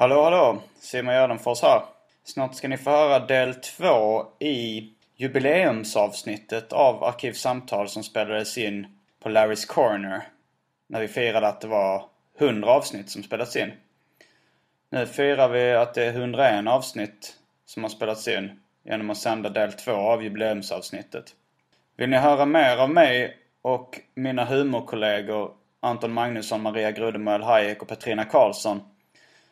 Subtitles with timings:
[0.00, 0.58] Hallå hallå!
[0.80, 1.82] Simon Gärdenfors här.
[2.24, 8.86] Snart ska ni få höra del två i jubileumsavsnittet av Arkivsamtal som spelades in
[9.22, 10.22] på Larrys Corner.
[10.86, 12.04] När vi firade att det var
[12.38, 13.72] 100 avsnitt som spelats in.
[14.90, 19.48] Nu firar vi att det är 101 avsnitt som har spelats in genom att sända
[19.48, 21.34] del två av jubileumsavsnittet.
[21.96, 27.88] Vill ni höra mer av mig och mina humorkollegor Anton Magnusson, Maria Grudemöll Hayek och
[27.88, 28.80] Petrina Karlsson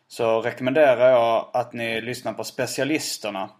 [0.08, 3.50] så rekommenderar jag att ni lyssnar på Specialisterna.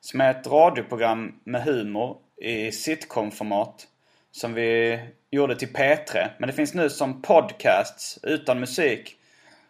[0.00, 3.86] Som är ett radioprogram med humor i sitcom-format.
[4.30, 6.28] Som vi gjorde till P3.
[6.38, 9.16] Men det finns nu som podcasts utan musik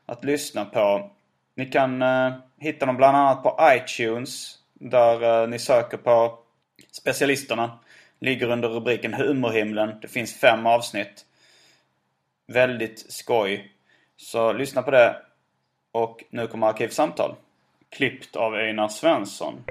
[0.06, 1.10] att lyssna på.
[1.54, 4.58] Ni kan eh, hitta dem bland annat på iTunes.
[4.74, 6.38] Där eh, ni söker på
[6.92, 7.78] Specialisterna.
[8.20, 10.00] Ligger under rubriken Humorhimlen.
[10.02, 11.24] Det finns fem avsnitt.
[12.46, 13.72] Väldigt skoj.
[14.16, 15.16] Så lyssna på det.
[15.92, 17.34] Och nu kommer Arkivsamtal.
[17.90, 19.64] Klippt av Einar Svensson.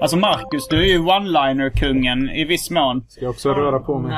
[0.00, 3.04] Alltså Marcus, du är ju one-liner-kungen i viss mån.
[3.08, 4.16] Ska jag också röra på mig?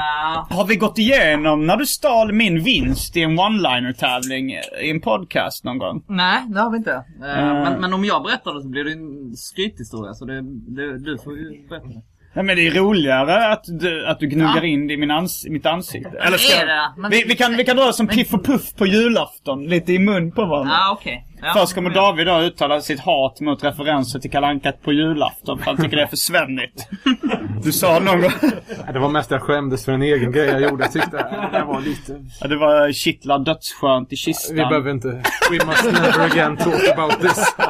[0.50, 4.50] Har vi gått igenom när du stal min vinst i en one-liner-tävling
[4.82, 6.04] i en podcast någon gång?
[6.08, 7.04] nej, det har vi inte.
[7.24, 7.62] Mm.
[7.62, 10.14] Men, men om jag berättar det så blir det en skrythistoria.
[10.14, 10.40] Så det,
[10.76, 12.02] det, du får ju berätta det.
[12.34, 15.46] Nej men det är roligare att du, att du gnuggar in det i min ans
[15.48, 16.18] mitt ansikte.
[16.18, 16.92] Eller ska är det?
[16.96, 19.66] Men- vi, vi, kan, vi kan dra det som Piff och Puff på julafton.
[19.66, 20.74] Lite i mun på varandra.
[20.74, 21.26] Ja, okej.
[21.42, 25.58] Ja, Först kommer David då uttala sitt hat mot referenser till Kalle Anka på julafton.
[25.58, 26.88] För han tycker det är för svennigt.
[27.62, 28.30] Du sa någon gång...
[28.92, 30.84] Det var mest jag skämdes för en egen grej jag gjorde.
[30.84, 31.16] Jag tyckte
[31.52, 32.24] det var lite...
[32.40, 34.56] Ja, det var kittlar dödsskönt i kistan.
[34.56, 35.08] Vi behöver inte...
[35.50, 37.54] We must never again talk about this.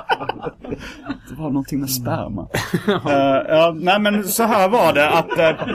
[1.28, 2.48] Det var någonting med sperma.
[2.88, 5.38] Eh, ja, nej men så här var det att...
[5.38, 5.66] eh,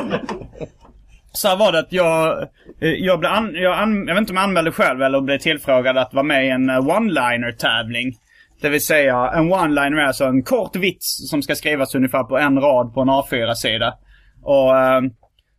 [1.37, 2.41] så här var det att jag...
[2.81, 5.37] eh, jag, blev an, jag, an, jag vet inte om jag anmälde själv eller blev
[5.37, 8.13] tillfrågad att vara med i en eh, one-liner tävling.
[8.61, 12.37] Det vill säga en one-liner är alltså en kort vits som ska skrivas ungefär på
[12.37, 13.93] en rad på en A4-sida.
[14.43, 15.01] Och eh,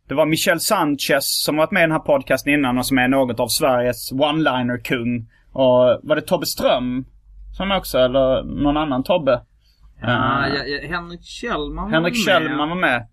[0.07, 3.07] det var Michel Sanchez som varit med i den här podcasten innan och som är
[3.07, 5.27] något av Sveriges one-liner-kung.
[5.53, 7.05] Och var det Tobbe Ström
[7.57, 9.31] som också, eller någon annan Tobbe?
[9.31, 12.41] Ja, Eh, ja, ja, Henrik Kjellman Henrik var med.
[12.41, 13.07] Kjellman var med.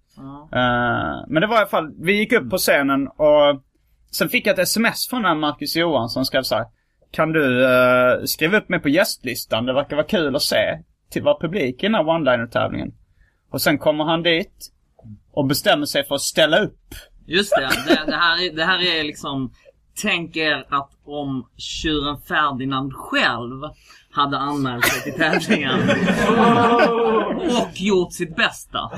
[0.53, 3.63] Eh, men det var i alla fall, vi gick upp på scenen och
[4.11, 6.67] sen fick jag ett sms från den här Marcus Johansson som skrev så här,
[7.11, 9.67] Kan du eh, skriva upp mig på gästlistan?
[9.67, 10.79] Det verkar vara kul att se
[11.11, 12.93] till vad publik i den här one-liner-tävlingen.
[13.51, 14.71] Och sen kommer han dit
[15.33, 16.79] och bestämmer sig för att ställa upp.
[17.27, 19.53] Just det, det, det, här, är- det här är liksom...
[20.03, 23.61] Tänk er att om tjuren Ferdinand själv
[24.15, 25.81] hade anmält sig till tävlingen.
[27.63, 28.79] Och gjort sitt bästa.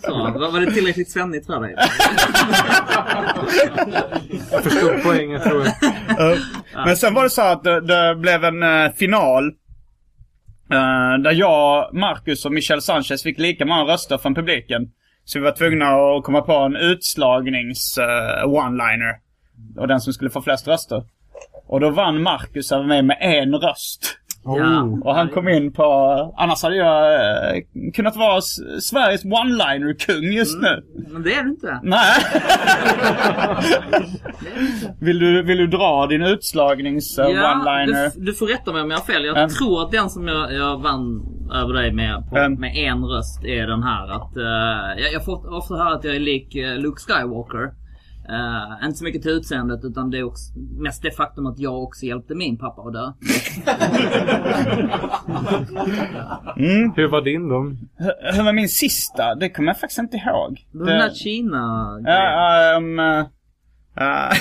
[0.00, 0.12] Så,
[0.52, 1.76] var det tillräckligt svennigt för dig?
[4.52, 6.38] Jag förstod poängen tror jag.
[6.86, 9.46] Men sen var det så att det, det blev en eh, final.
[10.72, 14.82] eh, där jag, Marcus och Michel Sanchez fick lika många röster från publiken.
[15.24, 19.14] Så vi var tvungna att komma på en utslagnings eh, one-liner.
[19.76, 21.02] Och den som skulle få flest röster.
[21.68, 24.14] Och då vann Marcus över mig med en röst.
[24.44, 24.82] Ja.
[25.04, 25.84] Och han kom in på...
[26.36, 27.14] Annars hade jag
[27.56, 27.62] eh,
[27.94, 28.40] kunnat vara
[28.80, 30.82] Sveriges one-liner-kung just nu.
[31.12, 31.80] Men det är du inte.
[31.82, 32.14] Nej.
[35.00, 38.10] vill, du, vill du dra din utslagnings uh, Ja, one-liner?
[38.14, 39.24] du, du får rätta mig om jag har fel.
[39.24, 39.48] Jag Mm.
[39.50, 41.22] tror att den som jag, jag vann
[41.54, 42.60] över dig med, på, Mm.
[42.60, 44.08] med en röst är den här.
[44.08, 47.70] Att, eh, jag, jag får ofta höra att jag är lik eh, Luke Skywalker.
[48.30, 51.82] Eh, inte så mycket till utseendet utan det är också, mest det faktum att jag
[51.82, 53.12] också hjälpte min pappa att dö.
[56.96, 57.60] Hur var din då?
[57.96, 59.34] Hur, hur var min sista?
[59.34, 60.66] Det kommer jag faktiskt inte ihåg.
[60.72, 63.24] Den där Kina Ja, um, uh,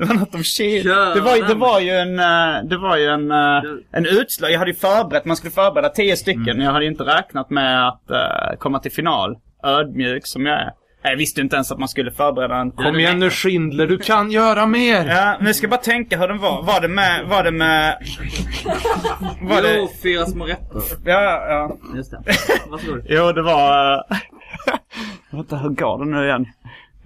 [0.00, 1.14] det var något om Kina.
[1.14, 4.50] Det var, det var ju en, uh, det var ju en, uh, en utslag.
[4.50, 6.48] Jag hade ju förberett, man skulle förbereda tio stycken.
[6.48, 6.60] Mm.
[6.60, 9.36] Jag hade ju inte räknat med att uh, komma till final.
[9.62, 10.72] Ödmjuk som jag är.
[11.06, 12.70] Jag visste inte ens att man skulle förbereda en.
[12.70, 15.06] Kom igen nu Schindler, du kan göra mer!
[15.06, 16.62] Ja, men jag ska bara tänka hur den var.
[16.62, 17.98] Var det med, var det med...
[19.40, 19.88] Var Jo, det...
[20.02, 20.82] fyra små rätter.
[21.04, 21.76] Ja, ja.
[21.96, 22.22] Just det.
[22.68, 23.02] Varsågod.
[23.08, 23.94] Jo, det var...
[23.94, 24.18] Uh,
[25.30, 26.46] vänta, hur går det nu igen?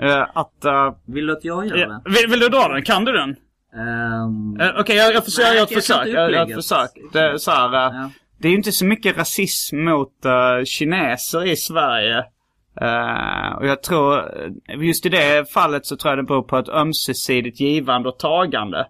[0.03, 0.65] Uh, att...
[0.65, 2.11] Uh, Vill du att jag gör ja, det?
[2.11, 2.83] vill, vill du dra den?
[2.83, 3.37] Kan du den?
[3.75, 6.09] Ehm, Uh, Okej, jag, jag, försöker, Nej, jag jag kan försök.
[6.09, 6.55] Jag upplägget.
[6.57, 6.91] försök.
[7.13, 8.11] Det är så här, uh, Ja.
[8.41, 12.25] Det är ju inte så mycket rasism mot uh, kineser i Sverige.
[12.83, 14.31] Uh, och jag tror,
[14.69, 18.87] just i det fallet så tror jag det beror på ett ömsesidigt givande och tagande.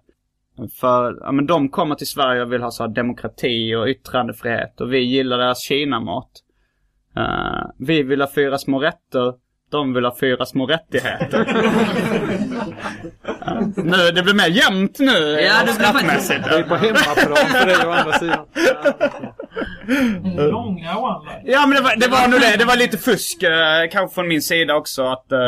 [0.81, 4.81] För ja, men de kommer till Sverige och vill ha så här, demokrati och yttrandefrihet
[4.81, 6.31] och vi gillar deras Kinamat.
[7.17, 9.35] Uh, vi vill ha fyra små rätter,
[9.71, 11.47] de vill ha fyra små rättigheter.
[13.41, 16.45] Ja, nu, det blir mer jämnt nu Ja, det blir skrattmässigt.
[16.45, 18.47] Det är på hemmaplan för dig å andra sidan.
[20.51, 22.57] Långa one Ja men det var, det var nog det.
[22.57, 25.03] Det var lite fusk eh, kanske från min sida också.
[25.03, 25.39] Att, eh,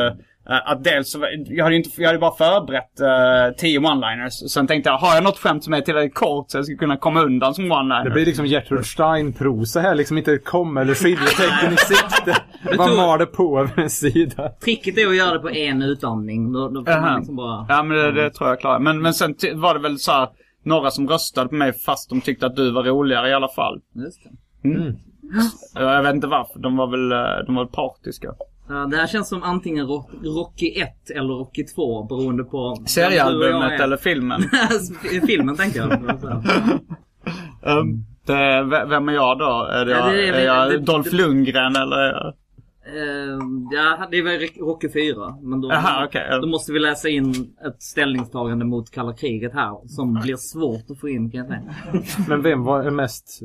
[0.56, 1.17] att dels
[1.47, 4.31] jag hade ju inte, jag hade bara förberett uh, tio one-liners.
[4.49, 6.97] Sen tänkte jag, har jag något skämt som är tillräckligt kort så jag ska kunna
[6.97, 8.05] komma undan som one-liner?
[8.05, 12.37] Det blir liksom Gertrud Stein-prosa här, liksom inte kom eller skiljetecken i sikte.
[12.76, 14.49] Man tror- mal det på över en sida.
[14.64, 16.53] tricket är att göra det på en utandning.
[16.53, 17.67] Då, då får man liksom bara...
[17.69, 18.79] Ja men det, det tror jag klarar.
[18.79, 20.29] Men, men sen var det väl så här,
[20.64, 23.81] några som röstade på mig fast de tyckte att du var roligare i alla fall.
[23.94, 24.31] Just det.
[25.75, 26.58] Ja, Jag vet inte varför.
[26.61, 28.29] De var väl, eh, de var väl partiska.
[28.70, 32.76] Ja, det här känns som antingen Rock, Rocky 1 eller Rocky 2 beroende på...
[32.78, 34.43] jag Seriealbumet eller filmen.
[35.26, 35.93] Filmen tänkte jag.
[37.78, 39.69] um, det, vem är jag då?
[39.72, 41.96] Är, det, Ja, det är- jag det- Dolph Lundgren eller?
[41.96, 42.34] Är jag...
[42.96, 45.34] Ehm, ja, det är väl Rocky 4.
[45.43, 46.38] Men då, Jaha, okej, ja.
[46.38, 47.31] då måste vi läsa in
[47.67, 49.88] ett ställningstagande mot kalla kriget här.
[49.88, 51.62] Som blir svårt att få in kan jag säga.
[52.28, 53.40] Men vem var mest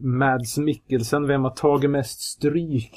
[0.00, 1.26] Mads Mikkelsen?
[1.26, 2.92] Vem har tagit mest stryk?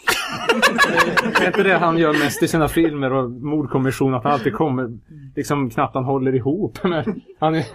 [1.41, 4.13] är inte det han gör mest i sina filmer och mordkommission?
[4.13, 4.99] Att han alltid kommer,
[5.35, 6.79] liksom knappt han håller ihop.
[6.83, 7.65] Men han är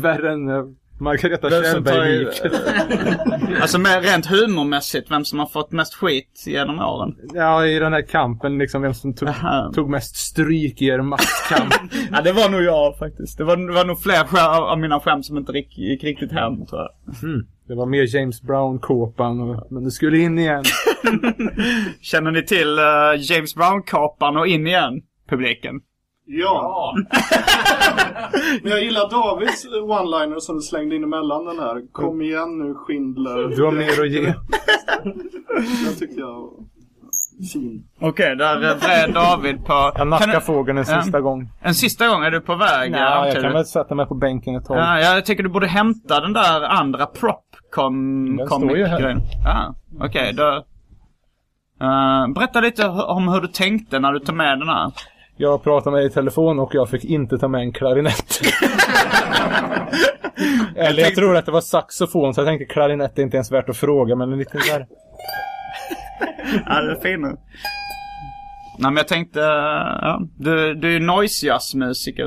[0.00, 0.64] värre än eh,
[1.02, 3.58] Margareta Vem som tar i- Kjellberg.
[3.62, 7.14] Alltså med rent humormässigt, vem som har fått mest skit genom åren?
[7.34, 8.82] Ja, i den här kampen liksom.
[8.82, 9.28] Vem som tog,
[9.74, 11.74] tog mest stryk i er maktkamp.
[12.12, 13.38] Ja, det var nog jag faktiskt.
[13.38, 14.20] Det var, det var nog fler
[14.56, 16.90] av, av mina skämt som inte gick, gick riktigt hem, tror jag.
[17.68, 19.60] Det var mer James Brown-kåpan.
[19.70, 20.64] Men du skulle in igen.
[22.00, 22.84] Känner ni till eh,
[23.18, 25.80] James Brown-kapan och in igen, publiken?
[26.24, 26.94] Ja.
[28.62, 31.92] Men jag gillar Davids one-liner som du slängde in emellan den här.
[31.92, 33.56] Kom igen nu Schindler.
[33.56, 34.22] Du har mer att ge.
[35.84, 36.50] Den tyckte jag var
[37.52, 37.84] fin.
[38.00, 39.92] Okej, där eh, vred David på...
[39.94, 41.20] Jag nackar fågeln en sista Ja.
[41.20, 41.48] gång.
[41.60, 42.90] En sista gång är du på väg?
[42.90, 43.56] Nej, jag antyder kan du?
[43.56, 44.76] väl sätta mig på bänken ett tag.
[44.78, 49.16] Ja, jag tycker du borde hämta den där andra prop com Den står ju här.
[49.44, 50.64] Ja, okej då.
[51.80, 54.92] Eh, berätta lite om hur du tänkte när du tog med den här.
[55.36, 58.40] Jag pratade med i telefon och jag fick inte ta med en klarinett.
[60.76, 63.68] Eller jag tror att det var saxofon så jag tänkte klarinett är inte ens värt
[63.68, 64.86] att fråga men en liten där.
[66.66, 67.20] Ja, det är fin.
[67.20, 67.36] Nej
[68.78, 72.26] men jag tänkte, ja, du, du är ju noise jazzmusiker.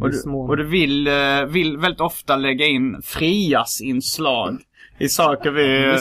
[0.00, 4.58] Och du, och du vill, eh, vill väldigt ofta lägga in frias-inslag
[4.98, 5.96] i saker vi,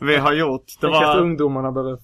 [0.00, 0.64] vi har gjort.
[0.80, 1.98] Det att var, ungdomarna behöver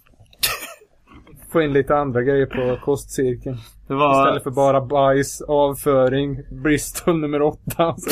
[1.53, 3.57] få in lite andra grejer på kostcirkeln.
[3.89, 7.97] det var, Istället för bara bajs, avföring, Bristol nummer åtta.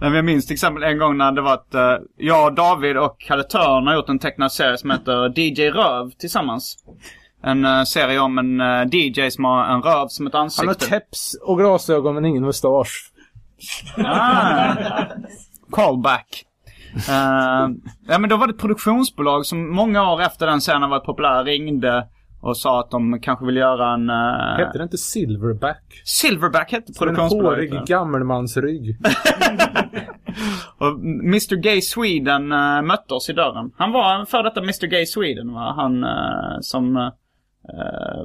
[0.00, 3.20] Men jag minns till exempel en gång när det var att eh, jag, David och
[3.20, 6.76] Kalle Törn har gjort en tecknad serie som heter DJ Röv tillsammans.
[7.42, 10.44] En eh, serie om en eh, DJ som har en röv som ett Han har
[10.44, 10.86] ansikte.
[10.86, 13.10] keps och glasögon men ingen mustasch.
[13.96, 14.74] Ah,
[15.70, 16.44] callback.
[16.96, 17.68] Eh,
[18.08, 21.44] ja men då var det ett produktionsbolag som många år efter den scenen varit populär
[21.44, 22.08] ringde
[22.44, 24.10] och sa att de kanske vill göra en...
[24.10, 26.02] Uh, Hette det inte Silverback?
[26.04, 27.70] Silverback hette Som en produktionsbolaget.
[27.70, 28.96] hårig gammelmansrygg.
[30.78, 33.70] Och Mr Gay Sweden uh, mötte oss i dörren.
[33.76, 35.74] Han var en före detta Mr Gay Sweden va?
[35.76, 37.10] Han uh, som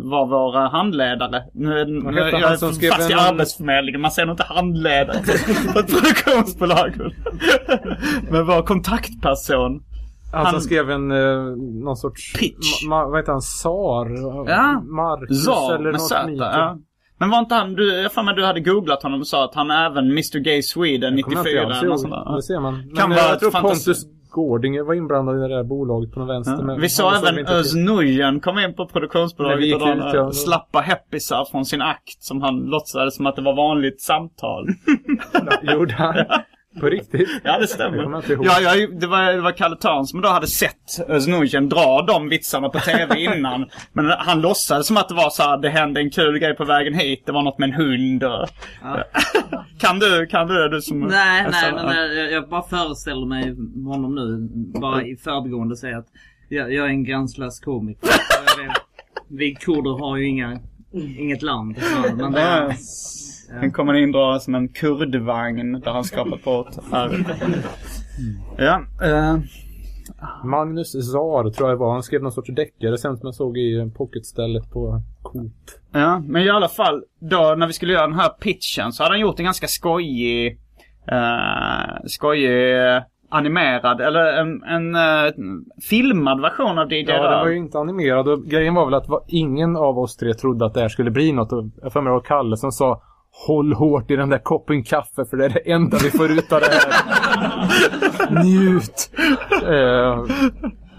[0.01, 1.43] var vår uh, handledare.
[1.53, 4.01] Nu, nu jag är fast i en- Arbetsförmedlingen.
[4.01, 5.19] Man säger nog inte handledare
[5.73, 6.93] på ett produktionsbolag.
[8.31, 9.83] Men vår kontaktperson.
[10.31, 12.33] Han, Han- som skrev en, eh, någon sorts...
[12.33, 12.85] Pitch.
[12.87, 13.41] Ma, vad heter han?
[13.41, 14.09] Sar?
[14.49, 14.81] Ja.
[14.81, 16.29] Marcus Zar eller något.
[16.31, 16.37] Mikael.
[16.37, 16.77] Ja.
[17.19, 19.55] Men var inte han, du, jag för mig du hade googlat honom och sa att
[19.55, 22.35] han är även Mr Gay Sweden Jag kommer 94 inte alls eller något sånt där.
[22.35, 22.77] Det ser man.
[22.77, 26.19] Men Kan eh, vara jag tror Pontus Gårdinger var inblandad i det där bolaget på
[26.19, 26.65] den vänster.
[26.67, 26.75] Ja.
[26.75, 27.85] Vi såg även inte Öz till.
[27.85, 29.95] Nujen komma in på produktionsbolaget och ut, ja.
[29.95, 34.67] några slappa heppisar från sin akt som han låtsades som att det var vanligt samtal.
[35.73, 36.15] Gjorde han?
[36.79, 37.29] På riktigt?
[37.43, 38.23] Ja, det stämmer.
[38.43, 42.01] Ja, jag, det, var, det var Kalle Törn som då hade sett Öz Nujen dra
[42.01, 43.69] de vitsarna på TV innan.
[43.93, 46.65] Men han låtsades som att det var så här, det hände en kul grej på
[46.65, 47.23] vägen hit.
[47.25, 48.47] Det var något med en hund och...
[49.79, 50.69] kan du, kan du det?
[50.69, 50.99] Du som...
[50.99, 54.49] Nej, alltså, nej, men eh, jag, bara föreställer mig honom nu.
[54.79, 56.07] Bara i förbigående säga att
[56.49, 58.09] jag, jag är en gränslös komiker.
[59.27, 60.59] Vi kurder har ju inga,
[61.17, 61.77] inget land.
[62.17, 62.75] Men det är,
[63.51, 67.25] Han kommer in dra som en kurdvagn där han skapat på ett R.
[68.57, 69.37] Ja, eh,
[70.43, 71.93] Magnus Zar tror jag det var.
[71.93, 75.51] Han skrev någon sorts deckare sen som jag såg i pocketstället på Coop.
[75.91, 79.13] ja, men i alla fall då när vi skulle göra den här pitchen så hade
[79.13, 80.59] han gjort en ganska skojig,
[81.11, 85.31] eh, skojig eh, animerad eller en, en eh,
[85.89, 89.09] filmad version av DJ Ja, den var ju inte animerad och grejen var väl att
[89.09, 91.73] var, ingen av oss tre trodde att det här skulle bli något.
[91.81, 93.01] Jag får mig det var Kalle som sa
[93.47, 96.53] Håll hårt i den där koppen kaffe för det är det enda vi får ut
[96.53, 98.43] av det här.
[98.43, 99.11] Njut!
[99.67, 100.25] Eh,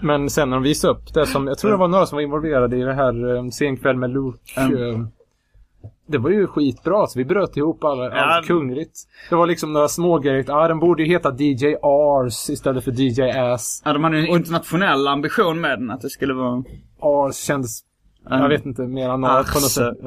[0.01, 2.21] men sen när de visade upp det som, jag tror det var några som var
[2.23, 4.61] involverade i det här eh, Sen kväll med Luke.
[4.61, 5.01] Mm.
[5.01, 5.07] Eh,
[6.07, 8.35] det var ju skitbra, så vi bröt ihop alla, Ja.
[8.35, 8.99] allt kungligt.
[9.29, 10.45] Det var liksom några små grejer.
[10.49, 13.81] Ah, den borde ju heta DJ Ars istället för DJ Ass.
[13.85, 16.63] Ja, de hade en internationell ambition med den att det skulle vara...
[17.01, 17.79] Ars kändes,
[18.29, 19.97] jag vet inte, mer än något på något sätt.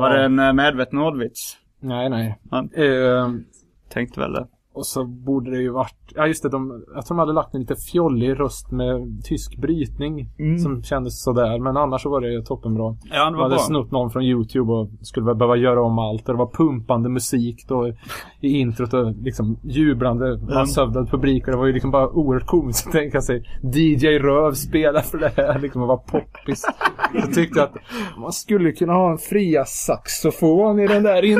[0.00, 1.58] Var det en eh, medveten ordvits?
[1.80, 2.38] Nej, nej.
[2.50, 2.58] Ja.
[2.84, 3.30] Eh,
[3.88, 4.46] Tänkte väl det.
[4.78, 5.94] Och så borde det ju varit...
[6.14, 6.48] Ja, just det.
[6.48, 10.28] De, jag tror de hade lagt en lite fjollig röst med tysk brytning.
[10.62, 11.58] Som kändes sådär.
[11.58, 12.96] Men annars så var det ju toppenbra.
[13.10, 13.58] Ja, det De var hade bra.
[13.64, 16.28] snott någon från YouTube och skulle väl behöva göra om allt.
[16.28, 17.92] Och det var pumpande musik då
[18.40, 21.46] i introt och liksom jublande massövdad publik.
[21.46, 25.18] Och det var ju liksom bara oerhört komiskt att tänka sig DJ Röv spela för
[25.18, 26.64] det här liksom och vara poppis.
[27.14, 27.74] Jag tyckte att
[28.18, 31.24] man skulle kunna ha en fria saxofon i den där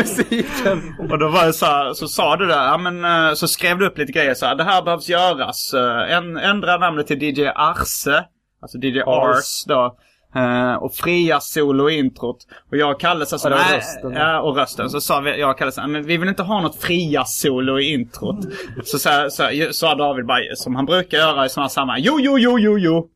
[0.00, 0.78] intromusiken.
[1.10, 3.86] Och då var det så här, så sa du där, men eh, så skrev du
[3.86, 5.74] upp lite grejer så här, det här behövs göras.
[5.74, 8.24] Eh, En, ändra namnet till DJ Arse,
[8.62, 9.64] alltså DJ Ars.
[9.66, 9.96] Då.
[10.36, 12.36] Eh, och fria solo-introt.
[12.70, 14.12] Och jag och Kalle sa så Ja, var nej, rösten.
[14.12, 14.90] Ja, och rösten.
[14.90, 17.24] Så sa vi, jag och Kalle så här, men vi vill inte ha något fria
[17.24, 18.36] solo i introt.
[18.84, 22.18] Så sa så, så, sa David bara, som han brukar göra i sådana sammanhang, jo,
[22.20, 23.08] jo, jo, jo, jo.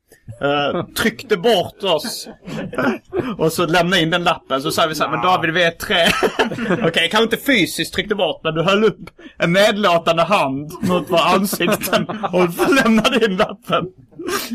[0.42, 2.28] Uh, tryckte bort oss.
[3.38, 4.62] och så lämnade in den lappen.
[4.62, 6.06] Så sa vi så här, men David vi är tre.
[6.88, 11.20] Okej, kanske inte fysiskt tryckte bort, men du höll upp en nedlåtande hand mot våra
[11.20, 13.84] ansikten och lämnade in lappen.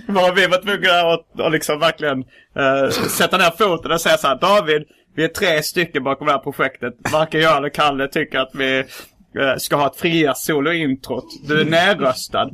[0.07, 4.27] Var vi var tvungna att, och liksom verkligen uh, sätta ner foten och säga så
[4.27, 4.83] här, David,
[5.15, 6.93] vi är tre stycken bakom det här projektet.
[7.11, 11.25] Varken jag eller Kalle tycker att vi eh, ska ha ett fria solo-introt.
[11.47, 12.49] Du är nerröstad.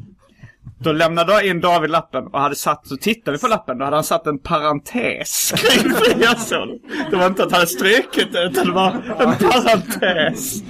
[0.83, 3.85] Då lämnade jag in David lappen och hade satt, så tittade vi på lappen, då
[3.85, 6.77] hade han satt en parentes kring fria solo.
[7.11, 10.63] Det var inte att han hade strykit det, utan det var en parentes.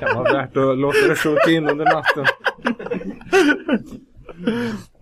[0.00, 2.24] kan vara värt att låta det sjunka in under natten.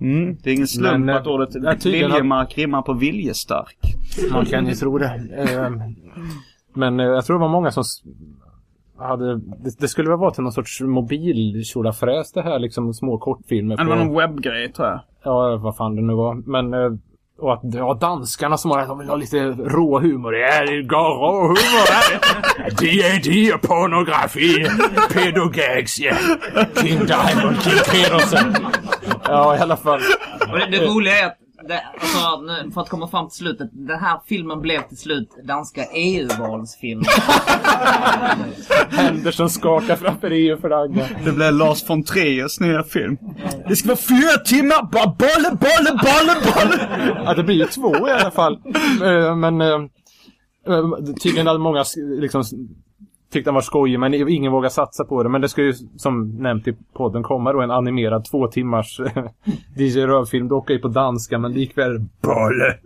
[0.01, 3.77] Mm, det är ingen slump Men, eh, att ordet har- viljemark rimmar på viljestark.
[4.33, 5.21] Man kan ju tro det.
[5.39, 5.71] Eh,
[6.75, 7.85] Men eh, jag tror det var många som
[8.99, 9.35] hade...
[9.37, 11.63] Det, det skulle väl vara till någon sorts mobil
[11.93, 15.01] fräs det här liksom små kortfilmer Det var någon webbgrej tror jag.
[15.25, 16.35] Ja, vad fan det nu var.
[16.35, 16.75] Men...
[16.75, 16.91] eh,
[17.41, 20.35] Och att ja, danskarna som har de vill ha lite rå humor.
[20.37, 22.21] Ja, det går rå humor här.
[22.81, 23.59] D.A.D.
[23.69, 24.67] pornografi.
[25.13, 26.15] Pedogags, ja.
[26.83, 28.55] King Diamond, King Pedersen.
[29.25, 30.01] Ja, i alla fall.
[30.53, 33.69] Och det, det roliga är att, det, alltså, nu, för att komma fram till slutet.
[33.73, 37.05] Den här filmen blev till slut danska EU-valsfilmen.
[38.91, 41.07] Händer som skakar framför EU-flaggan.
[41.25, 43.19] Det blev Lars von Triers nya film.
[43.69, 46.89] Det ska vara fyra timmar, bara bolle, bolle, bolle, bolle!
[47.25, 48.59] Ja, det blir ju två i alla fall.
[49.03, 49.69] Eh, Men eh,
[50.69, 51.85] eh, tydligen hade många
[52.21, 52.45] liksom
[53.33, 55.29] tyckte den var skojig men ingen vågar satsa på det.
[55.29, 59.25] Men det ska ju som nämnt i podden komma då en animerad två timmars eh,
[59.77, 60.49] DJ Rövfilm.
[60.49, 62.79] Dock är på danska men likväl bolle.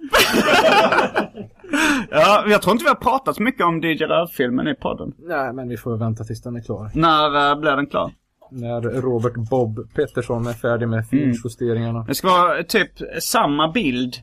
[2.11, 5.13] Ja, jag tror inte vi har pratat så mycket om DJ Röv-filmen i podden.
[5.19, 6.91] Nej men vi får vänta tills den är klar.
[6.95, 8.13] När uh, blir den klar?
[8.51, 12.05] När Robert Bob Pettersson är färdig med finjusteringarna.
[12.09, 14.15] Det ska vara typ samma bild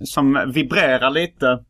[0.00, 1.64] som vibrerar lite.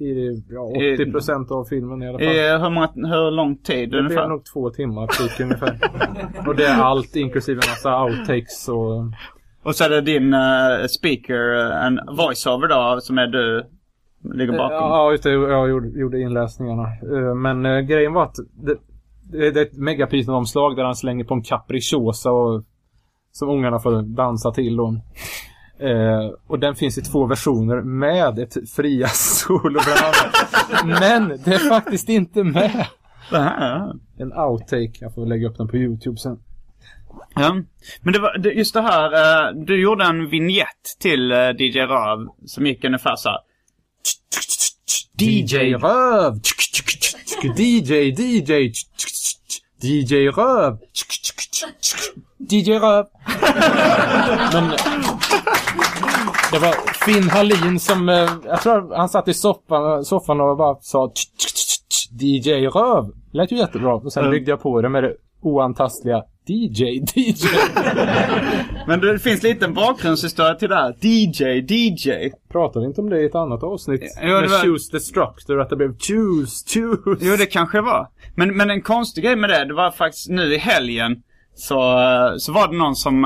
[0.00, 2.26] I ja, 80% av filmen i alla fall.
[2.28, 4.28] I hur, många, hur lång tid Det blir ungefär?
[4.28, 5.78] nog två timmar typ ungefär.
[6.48, 9.04] Och det är allt inklusive en massa outtakes och
[9.62, 13.64] Och så är det din eh, speaker, eh, en voiceover då, som är du
[14.34, 14.76] ligger bakom.
[14.76, 15.30] Ja, just det.
[15.32, 16.82] Jag gjorde, gjorde inläsningarna.
[16.82, 18.76] Eh, Men eh, grejen var att det,
[19.32, 22.64] det, det är ett megaprisomslag där han slänger på en capricciosa och
[23.32, 24.80] som ungarna får dansa till.
[24.80, 24.92] Och,
[25.80, 29.80] eh, och den finns i två versioner med ett fria solo.
[30.84, 32.86] Men det är faktiskt inte med.
[33.30, 33.92] Det här.
[34.18, 34.92] En outtake.
[35.00, 36.38] Jag får lägga upp den på YouTube sen.
[37.34, 37.56] Ja.
[38.00, 41.80] Men det var, det, just det här, eh, du gjorde en vignett till eh, DJ
[41.80, 43.38] Röv som gick ungefär så här.
[45.18, 46.40] DJ Röv!
[47.56, 48.72] DJ, DJ!
[49.82, 50.78] DJ Röv!
[52.50, 53.06] DJ Röv!
[54.52, 54.72] Men
[56.52, 60.76] det var Finn Hallin som, eh, jag tror han satt i soffan, soffan och bara
[60.80, 61.12] sa
[62.20, 63.12] DJ Röv.
[63.32, 63.94] Lät ju jättebra.
[63.94, 67.46] Och sen byggde jag på det med det oantastliga DJ, DJ.
[68.86, 70.94] Men det finns lite en bakgrundshistoria till det här.
[71.00, 72.30] DJ, DJ.
[72.52, 74.00] Pratade inte om det i ett annat avsnitt?
[74.22, 77.26] Jo, det med var- Choose Destructor, att det blev Choose, Choose.
[77.26, 78.08] Jo, det kanske var.
[78.34, 81.16] Men, men en konstig grej med det, det var faktiskt nu i helgen
[81.54, 83.24] så, eh, så var det någon som...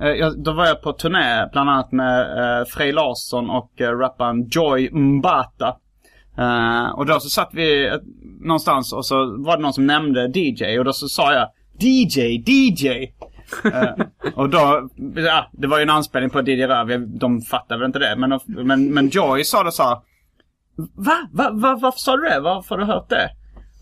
[0.00, 3.98] Eh, jag, då var jag på turné bland annat med eh, Frej Larsson och eh,
[3.98, 5.76] rapparen Joy Mbata.
[6.38, 7.94] Eh, och då så satt vi eh,
[8.40, 11.48] någonstans och så var det någon som nämnde DJ och då så sa jag
[11.78, 12.88] DJ, DJ.
[13.64, 17.86] Eh, och då, ja, det var ju en anspelning på DJ Röv, de fattade väl
[17.86, 18.16] inte det.
[18.16, 19.96] Men, men, men Joy sa då så här,
[20.76, 21.28] Va?
[21.32, 21.50] Va?
[21.52, 21.78] Va?
[21.82, 22.40] Varför sa du det?
[22.40, 23.30] Varför har du hört det?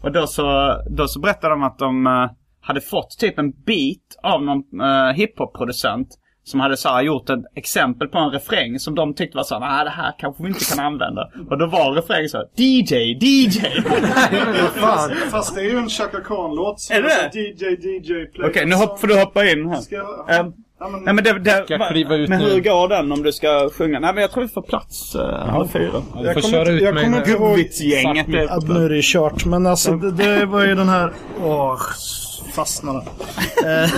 [0.03, 2.31] Och då så, då så berättade de att de eh,
[2.65, 6.09] hade fått typ en beat av någon uh, hiphop-producent.
[6.47, 9.85] Som hade så gjort ett exempel på en refräng som de tyckte var så nej
[9.85, 11.31] det här kanske vi inte kan använda.
[11.51, 13.61] Och då var refrängen så här, DJ, DJ.
[15.31, 16.89] Fast, det är ju en Chaka Khan-låt.
[16.91, 19.81] Är det DJ, DJ, play Okej, the nu hopp, får du hoppa in här.
[19.81, 20.41] Ska jag...
[20.41, 20.53] Ehm,
[20.85, 22.45] Ja, men, nej men det, det, Ska jag kliva ut men nu?
[22.51, 24.01] hur går den om du ska sjunga?
[24.01, 26.03] Nej men jag tror vi får plats uh, alla fyra.
[26.23, 29.45] Du får kommer ut jag kommer med- inte ihåg- är Ja, nu är det kört.
[29.45, 31.13] Men alltså det, det var ju den här...
[31.45, 31.77] Åh,
[32.55, 33.03] fastnade.
[33.65, 33.91] Eh,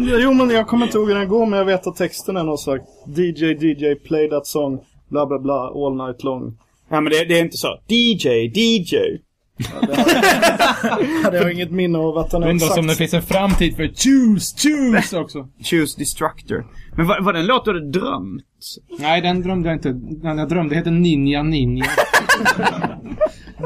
[0.20, 2.44] jo men jag kommer inte ihåg hur den går men jag vet att texten är
[2.44, 2.84] något sagt.
[3.06, 4.78] DJ, DJ, play that song.
[5.08, 6.42] Bla bla bla, all night long.
[6.90, 7.78] Nej men det, det är inte så.
[7.88, 8.96] DJ, DJ.
[11.32, 13.88] Jag har inget minne av att den är Undrar om det finns en framtid för
[13.88, 15.48] Choose, Choose också.
[15.62, 16.66] Choose Destructor.
[16.96, 18.42] Men vad, vad den låt du hade drömt?
[18.98, 19.92] Nej, den drömde jag inte.
[19.92, 21.84] Den jag drömde heter Ninja Ninja.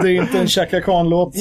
[0.02, 1.34] Det är inte en Chaka Khan-låt.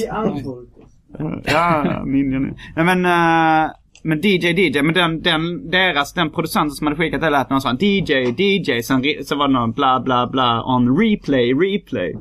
[1.46, 2.56] Ja, Ninja nu.
[2.76, 3.72] Nej men, uh,
[4.04, 7.62] men DJ DJ, men den, den, deras, den producenten som hade skickat det lät någon
[7.62, 12.16] sån DJ DJ, sen re- så var det någon bla bla bla on replay, replay.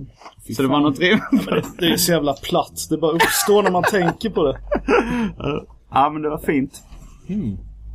[0.57, 1.21] Så det var något rim.
[1.79, 2.87] Det är så jävla platt.
[2.91, 4.59] Det bara uppstår när man tänker på det.
[5.91, 6.83] ja men det var fint.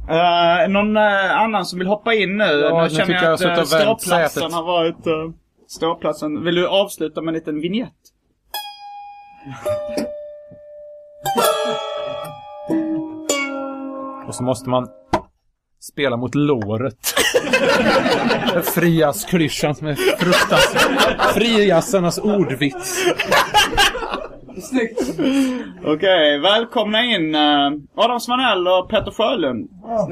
[0.09, 2.43] Eh, någon eh, annan som vill hoppa in nu?
[2.43, 3.67] Ja, nu känner jag jag att uh, vänt
[4.01, 5.31] ståplatsen har varit uh,
[5.67, 6.43] ståplatsen.
[6.43, 7.93] Vill du avsluta med en liten vignett?
[14.33, 14.87] Och så måste man
[15.81, 17.13] spela mot låret.
[18.75, 21.33] Frias-klyschan som är fruktansvärd.
[21.33, 23.05] Friasarnas ordvits.
[25.85, 29.69] Okej, välkomna in uh, Adam Svanell och Petter Sjölund.
[29.83, 30.09] Ja,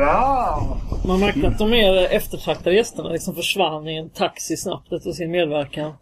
[0.00, 0.80] ja.
[1.06, 5.30] Man märkte att de mer eftertraktade gästerna liksom försvann i en taxi snabbt efter sin
[5.30, 5.92] medverkan.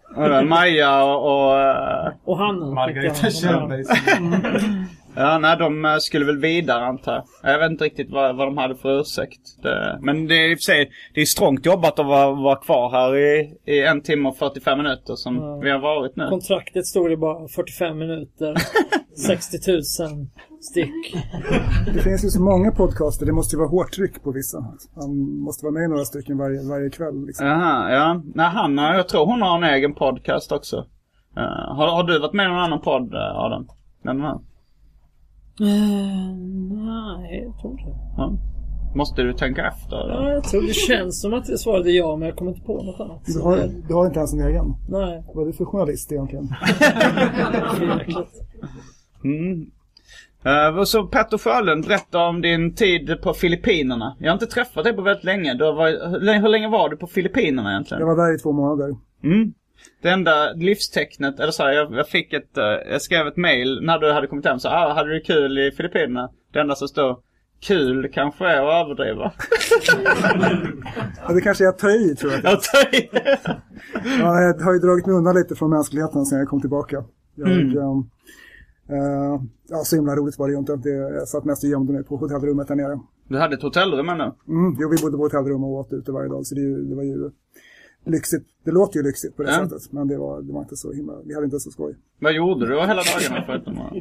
[0.49, 1.47] Maja och...
[1.47, 2.75] och eh, Och han.
[2.75, 3.85] Margareta Kjellberg.
[5.17, 7.53] Ja, nej, de eh, skulle väl vidare antar jag.
[7.53, 9.41] Jag vet inte riktigt vad, vad de hade för ursäkt.
[9.63, 12.57] Det, men det är i och för sig, det är strångt jobbat att vara, vara
[12.57, 15.57] kvar här i, i en timme och 45 minuter som Ja.
[15.63, 16.29] vi har varit nu.
[16.29, 18.55] Kontraktet stod det bara 45 minuter.
[19.17, 19.83] 60 000
[20.61, 21.15] styck.
[21.95, 24.59] Det finns ju så många podcaster, det måste ju vara hårt tryck på vissa.
[24.97, 27.27] Man måste vara med i några stycken varje, varje kväll.
[27.27, 27.47] Liksom.
[27.47, 28.23] Jaha, ja.
[28.35, 30.77] Nej, Hanna, jag tror hon har en egen podcast också.
[31.37, 33.69] Eh, har, har du varit med i någon annan podd, eh, Adam?
[34.03, 34.39] Den här?
[35.61, 36.37] Eh,
[36.85, 37.93] nej, jag tror inte.
[38.17, 38.39] Ja.
[38.95, 39.97] Måste du tänka efter?
[39.97, 42.83] Ja, jag tror det känns som att svaret är ja, men jag kommer inte på
[42.83, 43.23] något annat.
[43.27, 44.75] Du har, du har inte ens en egen.
[44.89, 46.49] Nej, Vad är du för journalist egentligen?
[49.25, 49.71] Mm.
[50.79, 54.17] Och så Petter Sjölund, berätta om din tid på Filippinerna.
[54.19, 55.55] Jag har inte träffat dig på väldigt länge.
[55.55, 58.01] Du har varit, hur, länge, hur länge var du på Filippinerna egentligen?
[58.01, 58.97] Jag var där i två månader.
[59.25, 59.55] Mm.
[60.03, 63.81] Det enda livstecknet, eller så här, jag, jag fick ett, eh, jag skrev ett mail
[63.83, 66.31] när du hade kommit hem så ah, hade du kul i Filippinerna?
[66.53, 67.19] Det enda som står
[67.61, 69.33] Kul kanske är att överdriva.
[71.29, 72.45] Ja, det kanske är att ta i tror jag.
[72.45, 73.09] Jag tar i.
[74.21, 77.05] Ja, jag har ju dragit mig undan lite från mänskligheten sen jag kom tillbaka.
[77.35, 77.79] Jag, Mm.
[77.79, 78.05] ehm,
[78.89, 80.77] Eh, ja, så himla roligt var det ju inte.
[80.77, 83.01] Det, jag satt mest och gömde mig på hotellrummet där nere.
[83.29, 84.23] Du hade ett hotellrum ännu?
[84.49, 87.03] Mm, jo, vi bodde på hotellrum och åt ute varje dag, så det, det var
[87.03, 87.31] ju
[88.05, 88.47] lyxigt.
[88.65, 89.69] Det låter ju lyxigt på det Ja.
[89.69, 91.97] sättet, men det var, det var inte så himla, vi hade inte så skoj.
[92.21, 93.93] Vad gjorde du hela dagarna förutom att...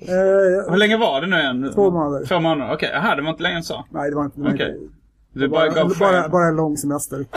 [0.00, 1.70] Eh, Hur länge var det nu igen?
[1.74, 2.26] Två månader.
[2.26, 2.90] Två månader, okej.
[2.92, 3.84] Jaha, det var inte längre än så.
[3.90, 4.38] nej, det var inte...
[4.40, 4.70] Det var Okej.
[4.78, 4.88] inte
[5.32, 7.26] Du bara bara, gav bara, bara en lång semester.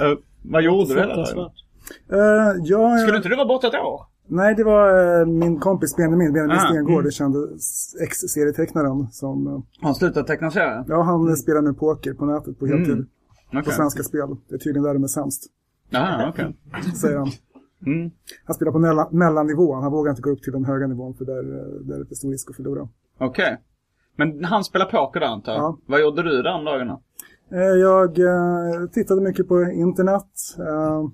[0.00, 1.26] Eh, Vad gjorde du hela dagen?
[1.26, 1.64] Fruktansvärt.
[2.12, 4.00] Eh, ja, Skulle inte du vara borta ett år?
[4.26, 7.38] Nej, det var eh, min kompis Benjamin, Benjamin Ah, Stengård, den kände
[8.02, 9.46] ex-serietecknaren som...
[9.46, 10.84] eh, han slutat teckna serier?
[10.88, 12.92] Ja, han spelar nu poker på nätet på heltid.
[12.92, 13.06] Mm.
[13.52, 13.72] På Okej.
[13.72, 14.36] Svenska Spel.
[14.48, 15.42] Det är tydligen där de är sämst,
[15.90, 16.56] Jaha, okej.
[17.00, 17.28] säger han.
[17.86, 18.10] Mm.
[18.44, 19.82] Han spelar på mellan, mellannivån.
[19.82, 21.42] Han vågar inte gå upp till den höga nivån för där,
[21.88, 22.88] där är det för stor risk att förlora.
[23.18, 23.56] Okej.
[24.16, 25.62] Men han spelar poker där antar jag?
[25.62, 25.78] Ja.
[25.86, 27.00] Vad gjorde du de dagarna?
[27.52, 30.24] Eh, Jag eh, tittade mycket på internet.
[30.58, 31.04] Eh,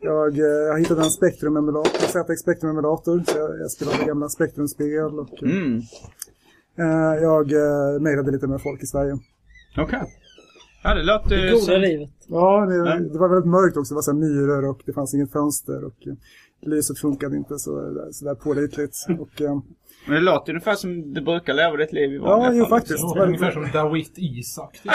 [0.00, 3.22] Jag, eh, jag hittade en Spektrum-emulator, ZX Spektrum-emulator.
[3.26, 5.80] Så jag, jag spelade gamla Spektrum-spel och Mm.
[7.22, 7.52] jag
[8.02, 9.16] mejlade lite med folk i Sverige.
[9.78, 10.02] Okej.
[10.86, 12.10] Ja, det låter Det goda livet.
[12.26, 12.98] Ja, det, Ja.
[13.12, 13.94] det var väldigt mörkt också.
[13.94, 16.14] Det var så här myror och det fanns inget fönster och eh,
[16.62, 18.96] lyset funkade inte så, så där pålitligt.
[19.18, 19.58] Och, eh,
[20.06, 22.78] Men det låter ungefär som du brukar leva ditt liv i ja, vanliga jo fall.
[22.78, 23.14] faktiskt.
[23.14, 24.80] Det var ungefär som Dawit Isak.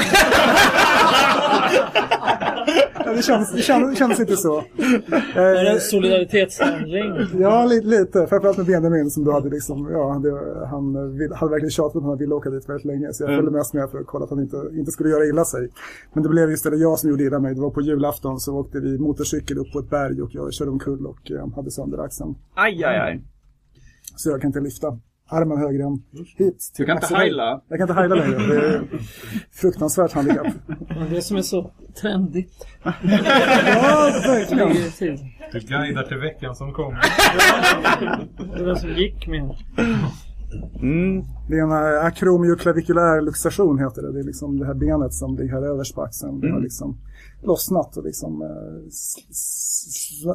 [3.05, 4.57] Ja, det, kändes, det, kändes, det kändes inte så.
[4.59, 7.13] Är det Eh, en solidaritetshandling?
[7.41, 8.27] Ja, lite, lite.
[8.27, 12.03] Framförallt med Benjamin som då hade liksom, ja, det, han vill, hade verkligen tjatat att
[12.03, 13.13] han ville åka dit väldigt länge.
[13.13, 13.37] Så jag Mm.
[13.39, 15.69] följde mest med för att kolla att han inte, inte skulle göra illa sig.
[16.13, 17.55] Men det blev istället jag som gjorde illa mig.
[17.55, 20.71] Det var på julafton så åkte vi motorcykel upp på ett berg och jag körde
[20.71, 22.35] omkull och eh, hade sönder axeln.
[22.55, 23.21] Aj, aj, aj.
[24.23, 24.87] Så jag kan inte lyfta
[25.29, 26.03] armen högre än
[26.37, 26.71] hit.
[26.77, 27.27] Du kan inte axelhöjd.
[27.27, 27.61] heila.
[27.67, 28.37] Jag kan inte heila längre.
[28.37, 28.81] Det är
[29.51, 30.47] fruktansvärt handikapp.
[31.09, 32.65] Det som är så trendigt.
[32.83, 35.17] Ja, verkligen.
[35.51, 36.99] Du guidar till veckan som kommer.
[38.57, 39.55] Det var som gick med.
[40.81, 41.23] Mm.
[41.49, 44.13] Det är en eh, akromioklavikulär luxation heter det.
[44.13, 46.39] Det är liksom det här benet som ligger här överst på axeln.
[46.39, 46.63] Det har Mm.
[46.63, 46.97] liksom
[47.43, 48.89] lossnat och liksom eh,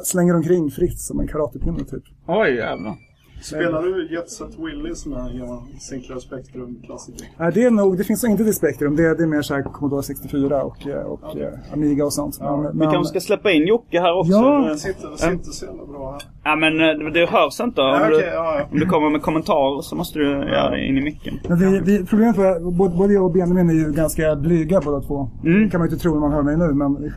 [0.03, 2.03] slänger omkring fritt som en karatepinne typ.
[2.27, 2.95] Oj, jävlar.
[3.41, 7.27] Spelar du Jet Set Willy som är Sinclair Spectrum-klassiker?
[7.37, 8.95] Nej, det är nog, det finns inte till Spektrum.
[8.95, 12.39] Det är, det är mer såhär Commodore 64 och, eh, och eh, Amiga och sånt.
[12.41, 14.31] Men, Vi kanske ska släppa in Jocke här också.
[14.31, 14.69] Ja.
[14.69, 16.21] Det sitter, det sitter så jävla bra här.
[16.43, 17.81] Ja, men eh, det hörs inte.
[17.81, 18.67] Om, Ja, du, okej, ja, ja.
[18.71, 21.39] om du kommer med kommentarer så måste du göra det in i micken.
[21.47, 25.01] Men vi, vi, problemet var, både, både jag och Benjamin är ju ganska blyga båda
[25.01, 25.29] två.
[25.43, 25.63] Mm.
[25.63, 27.11] Det kan man ju inte tro när man hör mig nu, men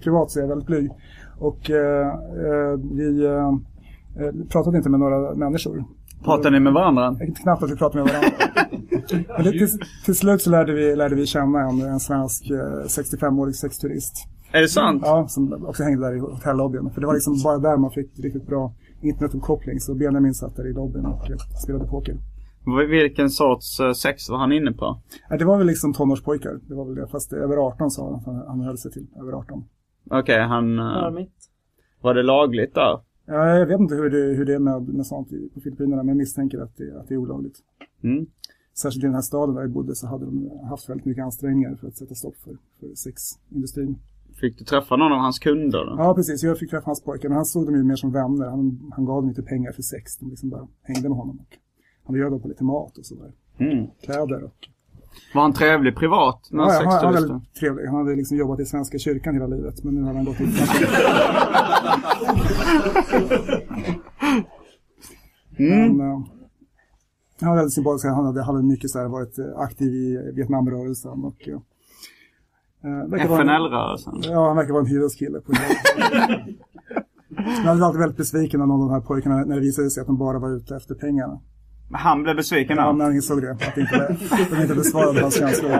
[0.00, 0.90] privat så är jag väldigt blyg.
[1.38, 2.12] Och eh,
[2.92, 3.52] vi eh,
[4.48, 5.84] pratade inte med några människor.
[6.24, 7.16] Pratar ni med varandra?
[7.42, 8.30] Knappt att vi pratade med varandra.
[9.36, 9.68] Men det, till,
[10.04, 14.14] till slut så lärde vi, lärde vi känna en, en svensk eh, 65-årig sexturist.
[14.52, 15.02] Är det sant?
[15.06, 16.90] Ja, som också hängde där i hotellobbyn.
[16.90, 19.80] För det var liksom bara där man fick riktigt bra internetuppkoppling.
[19.80, 22.16] Så Benjamin satt där i lobbyn och eh, spelade poker.
[22.90, 25.00] Vilken sorts eh, sex var han inne på?
[25.30, 26.60] Ja, det var väl liksom tonårspojkar.
[26.68, 27.06] Det var väl det.
[27.08, 29.06] Fast över 18 sa han att han, han höll sig till.
[29.20, 29.64] Över 18.
[30.10, 30.78] Okej, han...
[30.78, 31.34] eh, Charmigt.
[32.02, 32.98] var det lagligt där?
[33.32, 36.02] Ja, jag vet inte hur det, hur det är med, med sånt på Filippinerna.
[36.02, 37.58] Men jag misstänker att det, att det är olagligt.
[38.02, 38.26] Mm.
[38.74, 41.74] Särskilt i den här staden där jag bodde så hade de haft väldigt mycket ansträngningar
[41.74, 43.98] för att sätta stopp för, för sexindustrin.
[44.40, 45.94] Fick du träffa någon av hans kunder då?
[45.98, 46.42] Ja, precis.
[46.42, 47.28] Jag fick träffa hans pojkar.
[47.28, 48.46] Men han såg dem ju mer som vänner.
[48.46, 50.16] Han, han gav dem inte pengar för sex.
[50.18, 51.38] De liksom bara hängde med honom.
[51.38, 51.58] Och
[52.04, 53.32] han bjöd dem på lite mat och sådär.
[53.58, 53.86] Mm.
[54.02, 54.68] Kläder och...
[55.34, 56.48] Var han trevlig privat?
[56.50, 57.86] När Ja, han, han var väldigt trevlig.
[57.86, 59.84] Han hade liksom jobbat i Svenska kyrkan hela livet.
[59.84, 60.44] Men nu hade han gått i...
[65.58, 65.96] Mm.
[65.96, 66.22] Men, eh,
[67.40, 68.06] han var väldigt sympatisk.
[68.06, 71.24] Han hade, hade mycket så här, varit eh, aktiv i Vietnamrörelsen.
[71.24, 71.60] Och, eh,
[73.24, 74.14] FNL-rörelsen?
[74.22, 75.40] Ja, han verkar vara en hyveskille.
[75.40, 75.52] På
[77.64, 80.00] Jag var alltid väldigt besviken av någon av de här pojkarna när det visade sig
[80.00, 81.40] att de bara var ute efter pengarna.
[81.92, 83.50] Han blev besviken Ja, när han insåg det.
[83.50, 84.16] Att inte,
[84.50, 85.70] de inte besvarade hans känslor.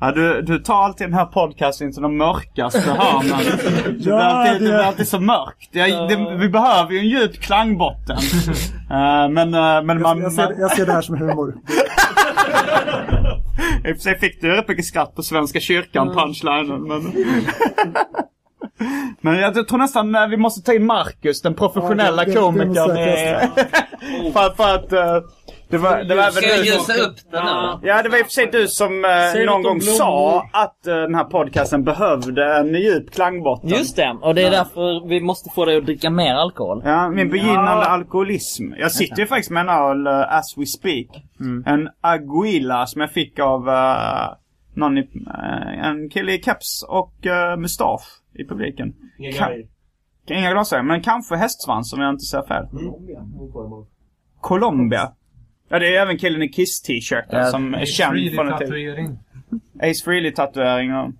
[0.00, 3.38] Ja, du, du tar alltid den här podcasten till de mörkaste hörnen.
[3.98, 5.68] Det, Ja, alltid, det det- blir alltid så mörkt.
[5.72, 8.18] Jag, det, vi behöver ju en djup klangbotten.
[8.90, 10.00] Eh, men, men man...
[10.02, 11.54] Jag, jag, ser, jag ser det här som humor.
[13.88, 16.82] I och för sig fick du rätt mycket skratt på Svenska kyrkan, punchlinen.
[16.82, 17.02] Men,
[19.20, 22.64] men jag tror nästan eh, vi måste ta in Marcus, den professionella Ja, det- det-
[22.64, 22.90] det komikern.
[22.96, 25.28] eh, för, för att eh,
[25.70, 27.78] det var, det var Ska jag ljusa upp den här?
[27.82, 30.86] Ja, det var i och för sig du som eh, Säg någon gång sa att
[30.86, 33.70] eh, den här podcasten behövde en djup klangbotten.
[33.70, 36.82] Just det, och det är därför vi måste få dig att dricka mer alkohol.
[36.84, 38.72] Ja, min begynnande alkoholism.
[38.78, 41.06] Jag sitter ju faktiskt med en öl uh, as we speak.
[41.66, 43.74] En Aguila som jag fick av uh,
[44.74, 48.02] någon i, eh, en kille i keps och uh, mustasch
[48.38, 48.94] i publiken.
[49.18, 49.66] Ka-
[50.30, 52.66] Inga glasögon, men kanske hästsvans om jag inte ser fel.
[54.40, 55.12] Colombia.
[55.68, 58.68] Ja, det är även killen i Kiss-t-shirten som är känd från en tid.
[58.68, 59.18] tatuering.
[59.82, 61.10] Ace Frehley-tatuering och...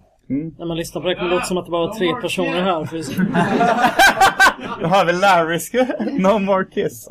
[0.59, 2.63] När man lyssnar på det kan det låta som att det bara var tre personer
[2.63, 2.85] här.
[2.85, 2.97] För
[4.83, 5.73] Då har vi Larrys
[6.23, 7.09] No More Kiss.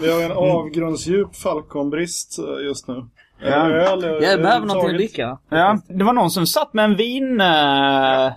[0.00, 3.06] Vi har en avgrundsdjup Falconbrist eh, just nu.
[3.40, 3.48] Ja.
[3.70, 5.38] Öl, Jag behöver någonting att dricka.
[5.48, 7.40] Ja, det var någon som satt med en vin...
[7.40, 8.32] Uh,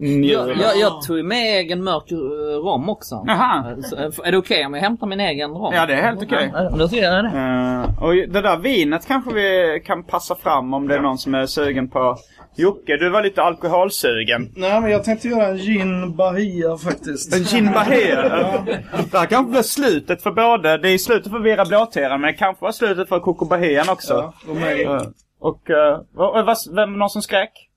[0.00, 2.16] Jag, jag, jag tog med egen mörk eh,
[2.64, 3.24] rom också.
[3.26, 3.76] Jaha.
[3.82, 5.74] Så, eh, Är det okej om jag hämtar min egen rom?
[5.74, 6.50] Ja, det är helt okej.
[6.54, 7.30] Ja, Då tycker jag det.
[7.30, 11.34] Eh, och det där vinet kanske vi kan passa fram om det är någon som
[11.34, 12.16] är sugen på.
[12.56, 14.52] Jocke, du var lite alkoholsugen.
[14.56, 17.34] Nej, men jag tänkte göra en gin bahia faktiskt.
[17.34, 18.22] En gin bahia.
[19.10, 22.38] Det här kanske blir slutet för både, det är slutet för Vera Blåteran men det
[22.38, 24.14] kanske var slutet för Coco Bahian också.
[24.14, 24.82] Ja, och mig.
[24.82, 25.02] Eh,
[25.40, 27.69] och, uh, vad, vem, någon som skrek?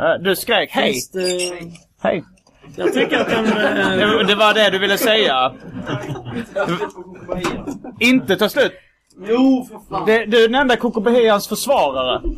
[0.00, 0.92] Eh, du skrek hej.
[0.92, 1.70] Finns det-
[2.02, 2.24] Hej.
[2.76, 3.44] Jag tycker att den...
[3.46, 3.52] eh,
[3.96, 5.52] Det, det var det du ville säga.
[8.00, 8.72] Inte ta slut.
[9.28, 10.06] Jo, för fan.
[10.06, 12.20] Det, du är den enda Coco Bahians försvarare.
[12.24, 12.30] Ja,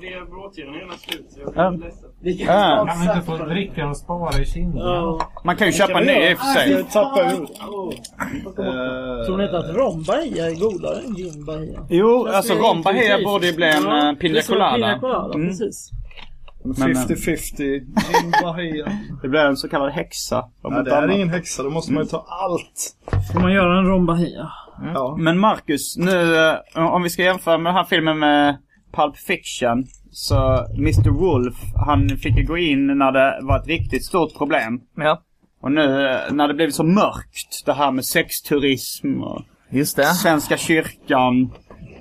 [0.00, 1.26] det är blåtiden är gärna slut.
[1.30, 1.64] så Ja.
[1.64, 2.10] Jag är ledsen.
[2.46, 2.86] Ja.
[2.88, 4.78] Kan man inte få dricka och spara i kinden?
[4.86, 5.30] ja.
[5.44, 6.70] Man kan ju köpa ny i och för sig.
[6.72, 7.56] Jag tappar ut.
[9.26, 11.86] Tror ni inte att rom bahia är godare än gin bahia?
[11.90, 14.16] Jo, alltså rom bahia borde ju bli en Ja, eh, en.
[14.16, 15.48] Piña colada, Mm.
[15.48, 15.90] precis.
[16.66, 17.56] Men, eh, 50-50.
[17.56, 18.92] Gin bahia.
[19.22, 20.44] Det blir en så kallad häxa.
[20.64, 21.62] inte det är ingen häxa.
[21.62, 22.96] Då måste man ju ta allt.
[23.32, 24.50] Får man göra en rom bahia?
[24.94, 25.16] Ja.
[25.18, 28.56] Men Marcus, nu eh, om vi ska jämföra med den här filmen med
[28.92, 29.86] Pulp Fiction.
[30.10, 31.54] Så Mr Wolf,
[31.86, 34.80] han fick ju gå in när det var ett riktigt stort problem.
[34.96, 35.22] Ja.
[35.60, 40.04] Och nu eh, när det blivit så mörkt, det här med sexturism och Just det.
[40.04, 41.50] Svenska kyrkan,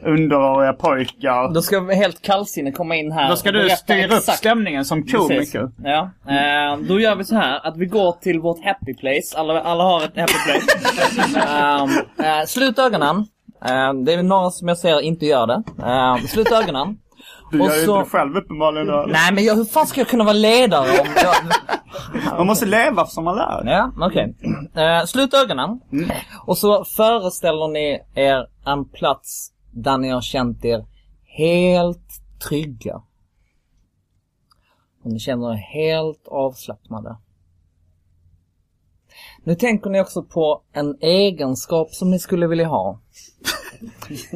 [0.06, 1.54] underåriga pojkar.
[1.54, 5.04] Då ska helt kallsinnig komma in här Då ska och du styra upp stämningen som
[5.08, 5.70] komiker.
[5.84, 6.10] Ja.
[6.30, 9.38] Eh, då gör vi så här att vi går till vårt happy place.
[9.38, 11.50] Alla, alla har ett happy place.
[11.50, 11.90] Ehm,
[12.26, 13.18] eh, slut ögonen.
[13.66, 15.64] Eh, det är några som jag ser inte gör det.
[15.84, 16.98] Eh, slut ögonen.
[17.52, 18.88] Du Och gör ju så- inte det själv uppenbarligen.
[18.88, 19.06] då.
[19.10, 21.36] Nej men jag, hur fan ska jag kunna vara ledare om jag...
[22.38, 23.64] Man måste leva som man lär.
[23.66, 24.36] Ja, okej.
[24.76, 25.70] Eh, slut ögonen.
[26.46, 30.86] Och så föreställer ni er en plats där ni har känt er
[31.24, 33.02] helt trygga.
[35.04, 37.18] Och ni känner er helt avslappnade.
[39.44, 43.00] Nu tänker ni också på en egenskap som ni skulle vilja ha.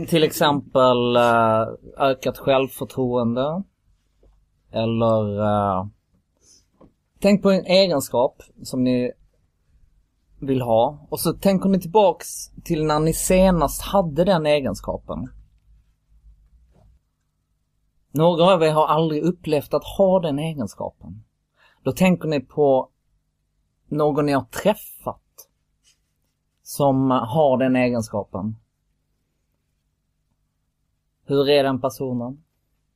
[0.08, 3.64] Till exempel eh, ökat självförtroende.
[4.72, 5.86] Eller eh,
[7.22, 9.12] Tänk på en egenskap som ni
[10.40, 15.30] vill ha och så tänker ni tillbaks till när ni senast hade den egenskapen.
[18.12, 21.24] Några av er har aldrig upplevt att ha den egenskapen.
[21.84, 22.90] Då tänker ni på
[23.88, 25.50] någon ni har träffat
[26.64, 28.56] som har den egenskapen.
[31.26, 32.44] Hur är den personen?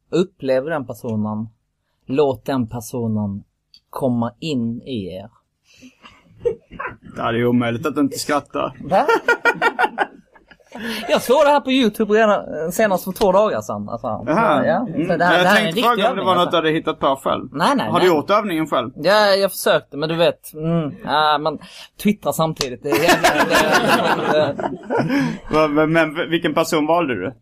[0.10, 1.50] Upplever den personen?
[2.06, 3.44] Låt den personen
[3.90, 5.30] komma in i er.
[7.18, 8.74] Ja, det är omöjligt att inte skratta.
[8.84, 9.06] Va?
[11.10, 13.90] Jag såg det här på Youtube redan, senast för två dagar sedan.
[13.90, 14.66] Alltså, Jaha.
[14.66, 15.18] ja, Mm.
[15.18, 17.20] det här, jag det här tänkte fråga om det var något du hade hittat på
[17.24, 17.44] själv.
[17.52, 18.16] Nej, nej, Har du nej.
[18.16, 18.90] gjort övningen själv?
[18.96, 21.60] Ja, jag försökte men du vet, mm, ja, man
[22.04, 22.84] twittrar samtidigt.
[22.84, 23.58] Det är jävligt,
[25.90, 27.34] men vilken person valde du?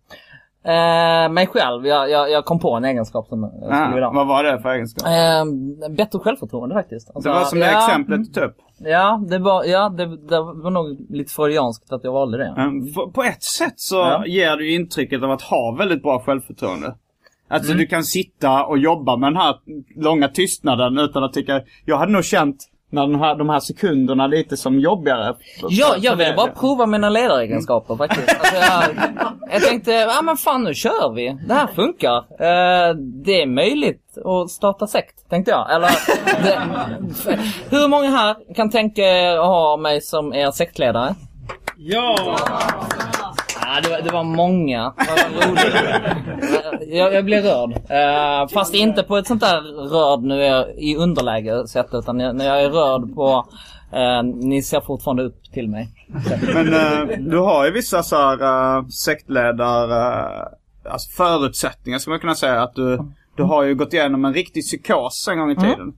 [0.64, 4.06] Eh, mig själv, jag, jag, jag kom på en egenskap som jag skulle Ah, vilja
[4.08, 4.14] ha.
[4.14, 5.08] vad var det för egenskap?
[5.08, 7.12] Eh, bättre självförtroende faktiskt.
[7.16, 8.58] Alltså, det var som det ja, exemplet tog upp.
[8.78, 12.54] Ja, det var, ja, det, det var nog lite freudianskt att jag valde det.
[12.58, 14.26] Mm, på- ett sätt så Ja.
[14.26, 16.96] ger du intrycket av att ha väldigt bra självförtroende.
[17.50, 17.80] Alltså Mm.
[17.82, 19.56] du kan sitta och jobba med den här
[19.96, 21.62] långa tystnaden utan att tycka...
[21.86, 22.58] Jag hade nog känt
[22.92, 25.36] när den här, de här sekunderna lite som jobbigare.
[25.70, 28.30] Ja, jag ville bara prova mina ledaregenskaper faktiskt.
[28.30, 28.84] Alltså, jag,
[29.52, 31.38] jag tänkte, ja men fan nu kör vi.
[31.48, 32.18] Det här funkar.
[32.18, 35.76] Eh, det är möjligt att starta sekt, tänkte jag.
[35.76, 35.90] Eller,
[36.44, 41.16] det, hur många här kan tänka er att ha mig som er sektledare?
[41.78, 42.38] Ja!
[43.74, 44.94] Ja, det, var, det var många.
[46.88, 47.72] Jag, jag blev rörd.
[47.72, 52.36] Eh, fast inte på ett sånt där rörd nu är i underläge sätt utan jag,
[52.36, 53.48] när jag är rörd på
[53.94, 55.90] eh, ni ser fortfarande upp till mig.
[56.54, 60.20] Men eh, du har ju vissa så här uh, sektledare...
[60.20, 62.62] eh, alltså förutsättningar skulle man kunna säga.
[62.62, 63.00] Att du,
[63.38, 65.94] du har ju gått igenom en riktig psykos en gång i tiden.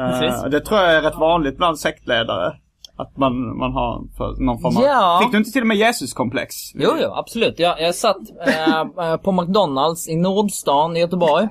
[0.00, 0.50] Eh, Precis.
[0.50, 2.54] det tror jag är rätt vanligt bland sektledare.
[2.96, 4.02] Att man, man har
[4.38, 4.82] någon form av...
[4.82, 5.20] Ja.
[5.22, 6.54] Fick du inte till och med Jesus-komplex?
[6.74, 7.58] Jo, jo, absolut.
[7.58, 11.48] Jag, jag satt eh, eh, på McDonalds i Nordstan i Göteborg.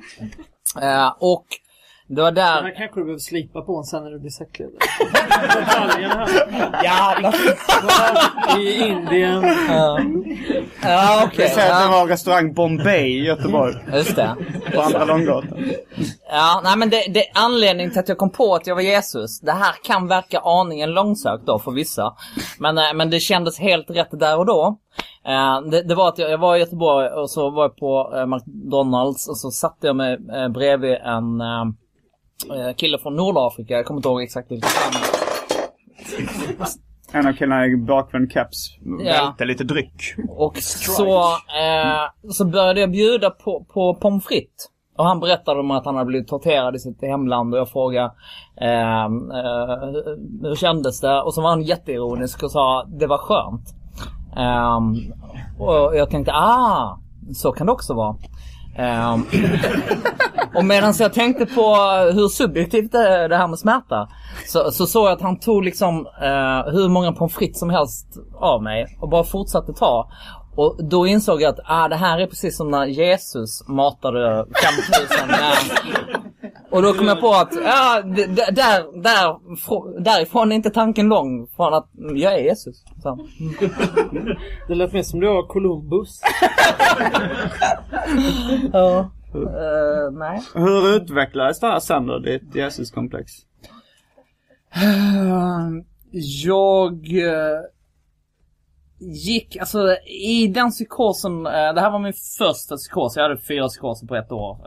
[0.81, 1.45] Eh, och
[2.07, 2.63] Det var där...
[2.63, 4.31] här kanske du behöver slipa på en sen när du blir
[6.07, 6.83] här.
[6.83, 7.35] Jävlar!
[8.59, 9.43] I Indien.
[9.69, 9.99] Ja,
[10.81, 11.49] ja Vi okej.
[11.49, 13.73] säger att det ja, var restaurang Bombay i Göteborg.
[13.93, 14.35] just det.
[14.73, 15.69] På Andra Långgatan.
[16.29, 19.39] Ja, nej men det, det anledningen till att jag kom på att jag var Jesus.
[19.39, 22.13] Det här kan verka aningen långsökt då för vissa.
[22.59, 24.77] Men, eh, men det kändes helt rätt där och då.
[25.27, 28.13] Eh, det, det var att jag, jag var i Göteborg och så var jag på
[28.15, 30.17] eh, McDonalds och så satte jag mig
[30.49, 31.41] bredvid en
[32.75, 33.73] kille från Nordafrika.
[33.73, 35.05] Jag kommer inte ihåg exakt vilket land.
[37.11, 38.31] En av killarna i bakvänd
[38.99, 39.25] Ja.
[39.25, 40.15] välte lite dryck.
[40.29, 44.69] Och så, eh, så började jag bjuda på, på pommes frites.
[44.97, 48.11] Och han berättade om att han hade blivit torterad i sitt hemland och jag frågade
[48.61, 49.07] eh, eh,
[50.41, 51.21] hur kändes det?
[51.21, 53.75] Och så var han jätteironisk och sa det var skönt.
[54.37, 54.95] Ehm,
[55.59, 56.99] och jag tänkte ah,
[57.33, 58.15] så kan det också vara.
[58.77, 59.27] Um,
[60.55, 61.75] och medan jag tänkte på
[62.13, 64.09] hur subjektivt det är det här med smärta
[64.47, 68.07] så, så såg jag att han tog liksom uh, hur många pommes frites som helst
[68.33, 70.11] av mig och bara fortsatte ta.
[70.55, 75.27] Och då insåg jag att ah, det här är precis som när Jesus matade 5000
[75.27, 75.39] med...
[75.39, 76.21] Eh,
[76.75, 81.47] och då kom jag på att ja, där, där, fr- därifrån är inte tanken lång
[81.47, 82.83] från att mm, jag är Jesus.
[83.03, 83.19] Så.
[84.67, 86.21] Det lät mer som du var Columbus.
[88.73, 89.11] Ja.
[89.35, 90.41] Eh, nej.
[90.53, 93.31] Hur utvecklades det här sen då, ditt Jesuskomplex?
[96.45, 97.61] Jag eh,
[98.99, 103.67] gick, alltså i den psykosen, eh, det här var min första psykos, jag hade fyra
[103.67, 104.57] psykoser på ett år.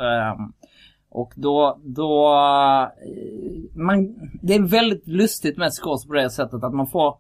[1.11, 6.75] Och då, då, eh, man, det är väldigt lustigt med psykos på det sättet att
[6.75, 7.17] man får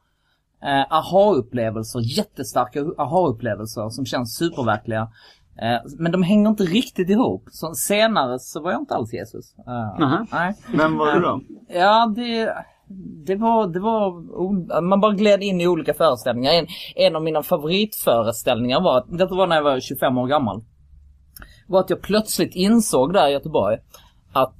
[0.62, 5.08] eh, aha-upplevelser, jättestarka aha-upplevelser som känns superverkliga.
[5.62, 7.44] Eh, men de hänger inte riktigt ihop.
[7.50, 9.54] Så senare så var jag inte alls Jesus.
[9.58, 10.26] Eh, Nähä.
[10.32, 10.54] nej.
[10.76, 11.40] Vem var du då?
[11.68, 12.54] Ja, det,
[13.26, 16.52] det var, det var, man bara gled in i olika föreställningar.
[16.52, 20.62] En, en av mina favoritföreställningar var, detta var när jag var 25 år gammal.
[21.68, 23.78] Var att jag plötsligt insåg där i Göteborg
[24.32, 24.56] att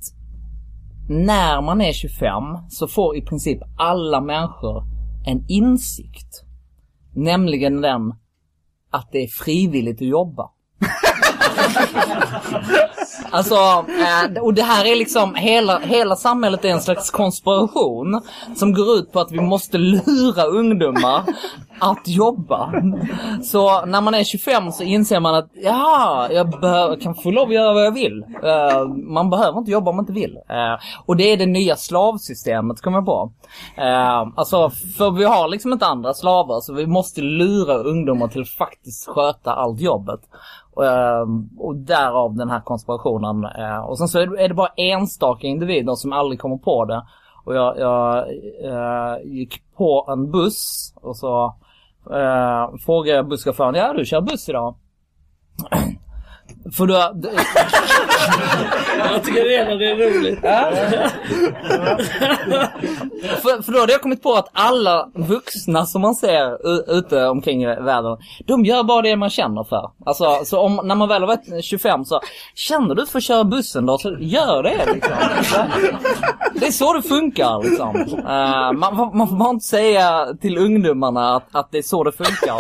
[1.09, 4.85] när man är 25 så får i princip alla människor
[5.27, 6.43] en insikt.
[7.15, 8.15] Nämligen den
[8.91, 10.51] att det är frivilligt att jobba.
[13.31, 18.23] Alltså, eh, och det här är liksom, hela, hela samhället är en slags konspiration
[18.57, 21.25] som går ut på att vi måste lura ungdomar
[21.81, 22.73] att jobba.
[23.43, 27.49] Så när man är 25 så inser man att, ja, jag behöver, kan få lov
[27.49, 28.25] att göra vad jag vill.
[28.45, 30.37] Uh, man behöver inte jobba om man inte vill.
[30.37, 33.33] Uh, och det är det nya slavsystemet, kommer jag på.
[33.79, 38.43] Uh, alltså, för vi har liksom inte andra slavar, så vi måste lura ungdomar till
[38.43, 40.21] att faktiskt sköta allt jobbet.
[41.59, 43.45] Och därav den här konspirationen.
[43.89, 47.03] Och sen så är det, är det bara enstaka individer som aldrig kommer på det.
[47.49, 48.19] Och jag, jag
[48.65, 51.55] eh, gick på en buss och så
[52.13, 54.77] eh, frågade jag busschauffören, ja du kör buss idag?
[56.77, 56.95] För då...
[58.99, 60.39] Jag tycker redan det är roligt.
[63.43, 66.59] för, för då hade jag kommit på att alla vuxna som man ser
[66.99, 69.91] ute omkring i världen, de gör bara det man känner för.
[70.07, 72.21] Alltså, så om, när man väl har varit 25 så,
[72.55, 75.17] känner du för att köra bussen då, så gör det liksom.
[76.55, 77.97] Det är så det funkar liksom.
[78.19, 82.13] Uh, man, man får bara inte säga till ungdomarna att, att det är så det
[82.13, 82.57] funkar.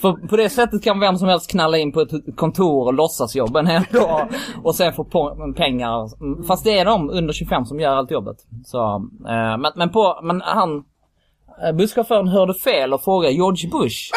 [0.00, 3.60] För på det sättet kan vem som helst knalla in på ett kontor och låtsasjobba
[3.60, 4.28] en hel dag
[4.62, 5.04] och sen få
[5.56, 6.10] pengar.
[6.46, 8.36] Fast det är de under 25 som gör allt jobbet.
[8.64, 10.84] Så, uh, men, men, på, men han,
[11.64, 14.10] eh, busschauffören hörde fel och frågade George Bush.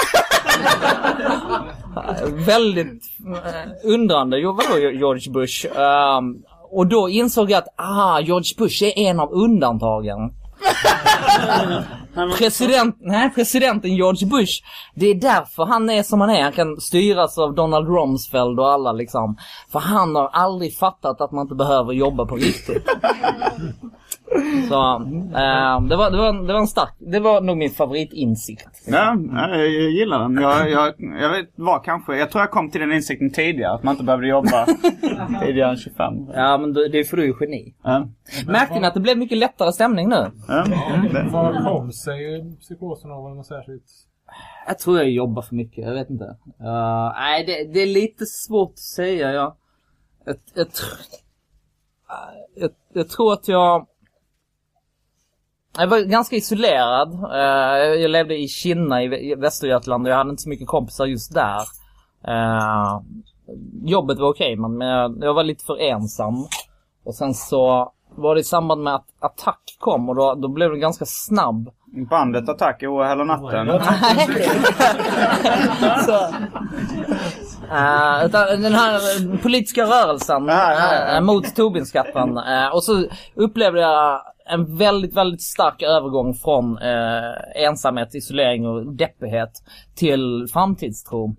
[2.45, 3.03] Väldigt
[3.45, 4.38] eh, undrande.
[4.38, 5.79] Jo, vadå George Bush?
[5.79, 6.36] Ehm,
[6.71, 10.19] och då insåg jag att, ah, George Bush är en av undantagen.
[12.38, 14.63] President, nej, presidenten George Bush.
[14.95, 16.43] Det är därför han är som han är.
[16.43, 19.38] Han kan styras av Donald Rumsfeld och alla liksom.
[19.71, 22.89] För han har aldrig fattat att man inte behöver jobba på riktigt.
[24.69, 24.96] Så,
[25.39, 28.84] eh, det, var, det, var, det var en stark, det var nog min favoritinsikt.
[28.88, 30.36] Ja, ja, jag gillar den.
[30.36, 33.73] Jag, jag, jag vet, var kanske, jag tror jag kom till den insikten tidigare.
[33.73, 34.65] Att man inte behövde jobba
[35.42, 36.13] tidigare än 25.
[36.34, 37.75] Ja men det, det är för du är geni.
[37.84, 38.08] Ja.
[38.48, 40.31] Märkte ni att det blev mycket lättare stämning nu?
[40.48, 40.65] Ja.
[41.31, 43.23] Vad kom sig psykosen av?
[43.23, 43.84] Var det särskilt?
[44.67, 46.25] Jag tror jag jobbar för mycket, jag vet inte.
[46.62, 49.34] Uh, nej, det, det är lite svårt att säga.
[49.34, 49.56] Jag,
[50.25, 50.67] jag, jag,
[52.56, 53.88] jag, jag tror att jag...
[55.78, 57.13] Jag var ganska isolerad.
[57.13, 60.67] Eh, jag levde i Kinna i Vä- i Västergötland och jag hade inte så mycket
[60.67, 61.60] kompisar just där.
[62.28, 63.00] Eh,
[63.84, 66.48] jobbet var okej men men jag, jag var lite för ensam.
[67.06, 70.71] Och sen så var det i samband med att Attack kom och då, då blev
[70.71, 71.69] det ganska snabb.
[72.10, 73.67] Bandet Attack, O hela natten.
[76.06, 76.15] Så,
[77.76, 82.38] eh, utan den här politiska rörelsen eh, mot Tobinskatten.
[82.38, 83.06] Eh, och så
[83.36, 89.63] upplevde jag en väldigt, väldigt stark övergång från eh, ensamhet, isolering och deppighet
[89.96, 91.35] till framtidstro.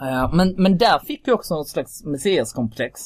[0.00, 3.00] Eh, men, men där fick jag också något slags messiaskomplex.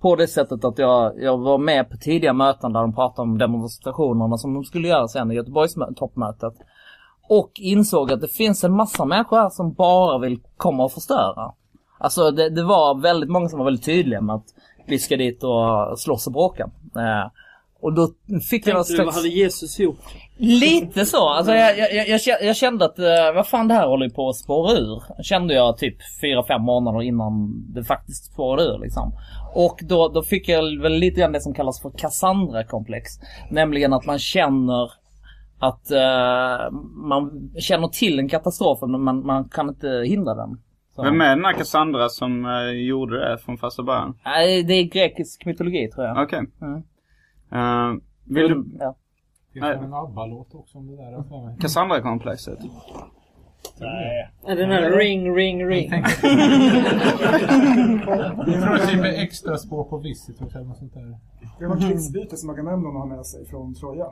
[0.00, 3.38] På det sättet att jag, jag var med på tidiga möten där de pratade om
[3.38, 6.54] demonstrationerna som de skulle göra sen i Göteborgs toppmötet.
[7.28, 11.52] Och insåg att det finns en massa människor här som bara vill komma och förstöra.
[11.98, 14.46] Alltså det, det var väldigt många som var väldigt tydliga med att
[14.86, 16.70] vi ska dit och slåss och bråka.
[16.96, 17.30] Eh,
[17.82, 18.08] och då
[18.50, 19.16] fick jag någon Tänkte du, vad slags...
[19.16, 19.98] hade Jesus gjort?
[20.36, 21.28] Lite så.
[21.28, 24.06] Alltså jag, jag, jag, jag kä- jag kände att, eh, vad fan det här håller
[24.06, 25.22] ju på att spåra ur.
[25.22, 29.12] Kände jag typ 4-5 månader innan det faktiskt spårade ur liksom.
[29.54, 33.10] Och då, då fick jag väl lite grann det som kallas för Cassandra-komplex.
[33.50, 34.90] Nämligen att man känner
[35.58, 36.70] att eh,
[37.08, 40.60] man känner till en katastrof men man, man kan inte hindra den.
[40.96, 41.02] Så.
[41.02, 44.14] Vem är den här Cassandra som eh, gjorde det från första början?
[44.24, 46.22] Nej, det är grekisk mytologi tror jag.
[46.22, 46.38] Okej.
[46.62, 46.82] Mm.
[47.52, 47.92] Eh,
[48.24, 48.64] vill du...
[48.80, 48.94] Ja.
[49.54, 49.72] Det Nej.
[49.72, 51.12] finns en ABBA-låt också om det där.
[51.12, 51.56] jag.
[51.60, 52.58] Cassandra-komplexet?
[54.46, 55.90] Är den här ring, ring, ring?
[55.92, 56.04] Jag
[58.62, 61.16] tror det är typ extra spår på Visitor eller något sånt där.
[61.58, 64.06] Det var krigsbyte som Agamemnon har med sig från Troja.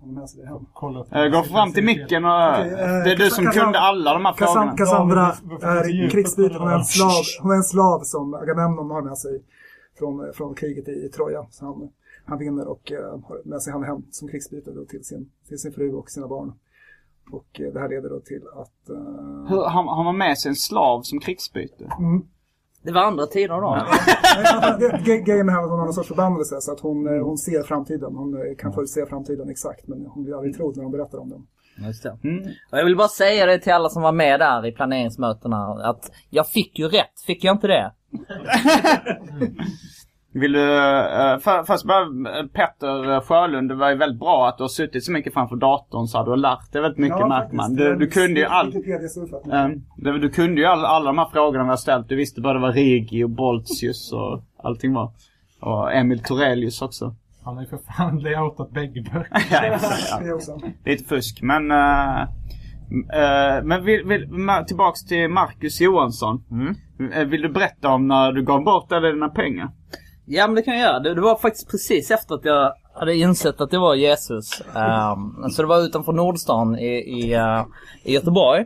[0.00, 0.66] Han har med sig det hem.
[0.72, 2.30] Kolla upp Uh, gå fram till micken och...
[2.30, 4.72] Eh, det är du som kunde alla de här frågorna.
[4.72, 5.26] Cassan- Cassandra
[5.62, 6.58] är krigsbyte.
[6.58, 9.42] Hon är en slav, hon är en slav som Agamemnon har med sig
[9.98, 11.46] från, från kriget i, i Troja.
[11.50, 11.88] Så han,
[12.26, 12.98] han vinner och eh,
[13.28, 16.28] har med sig henne hem som krigsbyte då till, sin, till sin fru och sina
[16.28, 16.52] barn.
[17.32, 18.88] Och eh, det här leder då till att...
[18.90, 18.96] eh,
[19.48, 21.84] Hur, har, har man med sig en slav som krigsbyte?
[22.82, 23.86] Det var andra tider då.
[25.24, 28.14] Grejen med henne hon har någon sorts förbannelse så att hon, eh, hon ser framtiden.
[28.16, 31.46] Hon kan förutse framtiden exakt men hon blir aldrig trodd när de berättar om den.
[31.86, 32.18] Just det.
[32.24, 32.42] Mm.
[32.72, 36.10] Och jag vill bara säga det till alla som var med där i planeringsmötena att
[36.30, 37.20] jag fick ju rätt.
[37.26, 37.92] Fick jag inte det?
[40.40, 40.60] Vill du...
[40.60, 44.68] Uh, för, först bara, eh, Petter Sjölund, det var ju väldigt bra att du har
[44.68, 47.74] suttit så mycket framför datorn så har du har lärt dig väldigt mycket märker man.
[47.74, 48.74] Du, du kunde ju allt.
[48.74, 52.08] Um, det, du kunde ju all, alla de här frågorna vi har ställt.
[52.08, 55.10] Du visste bara det var Regi och Boltius och allting var.
[55.60, 57.14] Och Emil Torelius också.
[57.44, 59.28] Han har ju för fan layoutat bägge böcker.
[59.50, 59.78] Ja,
[60.10, 60.20] ja.
[60.24, 60.60] Det också.
[60.84, 61.70] Lite fusk men...
[61.70, 62.20] eh,
[62.92, 64.28] eh, men vill, vill,
[64.66, 66.44] tillbaks till Marcus Johansson.
[67.12, 69.70] Eh, Vill du berätta om när du gav bort alla dina pengar?
[70.26, 71.00] Ja men det kan jag göra.
[71.00, 74.62] Det, det var faktiskt precis efter att jag hade insett att det var Jesus.
[74.76, 77.64] Ehm, så det var utanför Nordstan i, i, eh,
[78.04, 78.64] i Göteborg.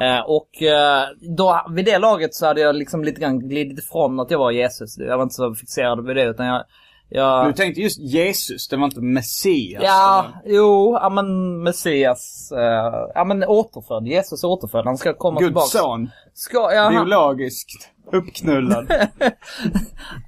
[0.00, 1.02] Eh, och eh,
[1.36, 4.50] då, vid det laget så hade jag liksom lite grann glidit ifrån att jag var
[4.50, 4.98] Jesus.
[4.98, 6.64] Jag var inte så fixerad vid det utan jag...
[7.08, 9.82] jag Du tänkte just Jesus, det var inte Messias.
[9.84, 10.56] Ja, eller?
[10.56, 14.06] jo, ja men Messias, eh, ja men återfödd.
[14.06, 14.84] Jesus återfödd.
[14.84, 15.66] Han ska komma Guds tillbaka.
[15.66, 16.10] son.
[16.34, 17.95] Ska, ja, Biologiskt.
[18.12, 18.86] Uppknullad.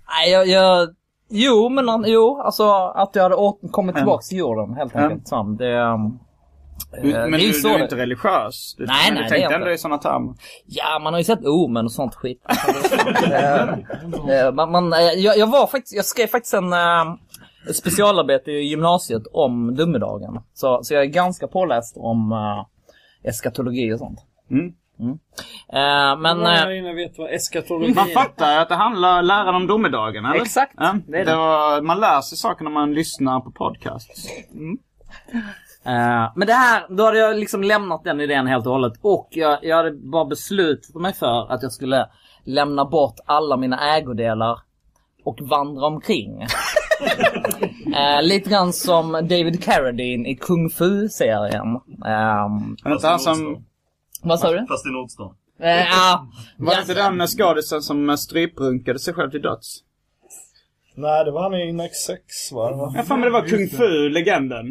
[0.08, 0.88] nej, jag, jag,
[1.30, 5.28] jo men han, jo, alltså att jag hade åter, kommit tillbaka till jorden helt enkelt.
[5.28, 6.18] Så, det, ehm,
[7.02, 8.74] Du, eh, men det är du, ju du så är det- inte religiös.
[8.78, 9.74] Du, Nej, men nej, du tänkte jag ändå inte.
[9.74, 10.34] i sådana termer.
[10.66, 12.42] Ja, man har ju sett omen och sånt skit.
[13.32, 13.62] Eh,
[14.38, 17.14] eh, man, man, jag, jag var faktiskt, jag skrev faktiskt en eh,
[17.72, 20.40] specialarbete i gymnasiet om domedagen.
[20.54, 22.64] Så, så jag är ganska påläst om uh,
[23.22, 24.18] eskatologi och sånt.
[24.50, 24.72] Mm.
[25.00, 26.38] Eh, men...
[26.38, 30.24] Många eh, här inne vet vad eskatologi Man fattar att det handlar läran om domedagen,
[30.24, 30.42] eller?
[30.42, 34.26] Exakt, Ja, det är det var, man lär sig saker när man lyssnar på podcasts.
[35.84, 38.92] Eh, men det här, då hade jag liksom lämnat den idén helt och hållet.
[39.02, 42.06] Och jag, jag hade bara beslutat mig för att jag skulle
[42.44, 44.58] lämna bort alla mina ägodelar
[45.24, 46.46] och vandra omkring.
[47.96, 51.80] Eh, lite grann som David Carradine i Kung Fu-serien.
[52.86, 53.64] Inte han som...
[54.22, 54.66] vad sa du?
[54.68, 55.34] Fast i Nordstan.
[55.60, 59.78] Eh, ja, Var det inte den skådisen som stryprunkade sig själv till döds?
[60.94, 62.92] Nej, det var han i Next 6 va?
[62.96, 64.66] Jag fan men det var Kung Fu-legenden.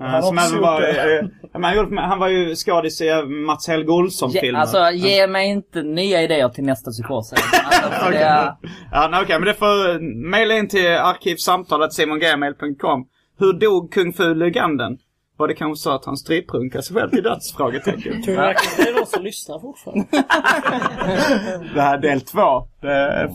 [0.00, 3.68] Eh, Han har som även var, eh, han, gjorde- han var ju skådis i Mats
[3.68, 4.54] Helge Olsson-filmen.
[4.54, 7.32] Ge, alltså ge mig inte nya idéer till nästa psykos.
[7.32, 8.54] Alltså, för det,
[8.92, 13.06] Ja, nej, okej, men det får mejla in till arkivsamtalet simongmail.com.
[13.38, 14.98] Hur dog Kung Fu-legenden?
[15.40, 17.56] Var det kanske så att han stryprunkade sig själv till döds?
[17.56, 18.22] Frågetecken.
[18.22, 20.06] Tror du verkligen det är någon som lyssnar fortfarande?
[21.74, 22.68] Det här är del två.
[22.80, 23.30] Det är,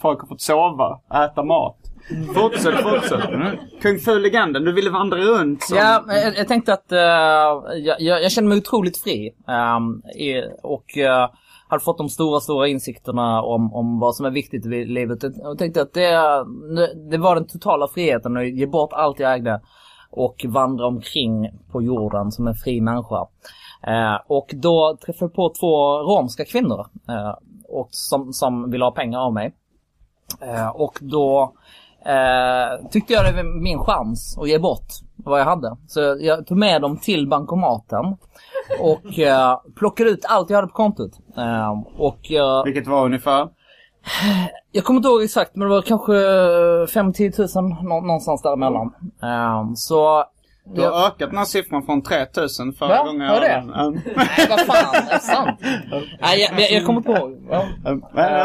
[0.00, 1.76] folk har fått sova, äta mat.
[2.34, 3.30] Fortsätt, fortsätt.
[3.30, 3.56] Mm.
[3.82, 5.76] Kung Fu-legenden, du ville vandra runt som...
[5.76, 6.98] Ja, jag, jag tänkte att eh,
[7.78, 9.30] jag, jag, känner mig otroligt fri.
[9.48, 11.30] ehm, i, och eh,
[11.68, 15.18] hade fått de stora, stora insikterna om, om vad som är viktigt i livet.
[15.36, 16.10] Jag tänkte att det,
[17.10, 19.60] det var den totala friheten att ge bort allt jag ägde
[20.10, 23.26] och vandra omkring på jorden som en fri människa.
[23.82, 27.34] Eh, och då träffade jag på två romska kvinnor eh,
[27.68, 29.54] och som, som ville ha pengar av mig.
[30.40, 31.52] Eh, och då
[32.04, 34.86] eh, tyckte jag det var min chans att ge bort
[35.16, 35.76] vad jag hade.
[35.86, 38.16] Så jag tog med dem till bankomaten
[38.80, 41.12] och eh, plockade ut allt jag hade på kontot.
[41.36, 43.48] Eh, och eh, Vilket var ungefär?
[44.72, 48.94] Jag kommer inte ihåg exakt men det var kanske 5-10 000 nå- någonstans däremellan.
[49.22, 50.24] Eh, så
[50.74, 53.04] Du har ökat den här siffran från 3000 förra Va?
[53.04, 53.48] gången jag det?
[53.48, 53.92] Mm.
[54.16, 55.58] Nej vad fan, är det sant?
[56.20, 57.46] Nej jag, jag, jag kommer inte ihåg.
[57.50, 57.64] Ja.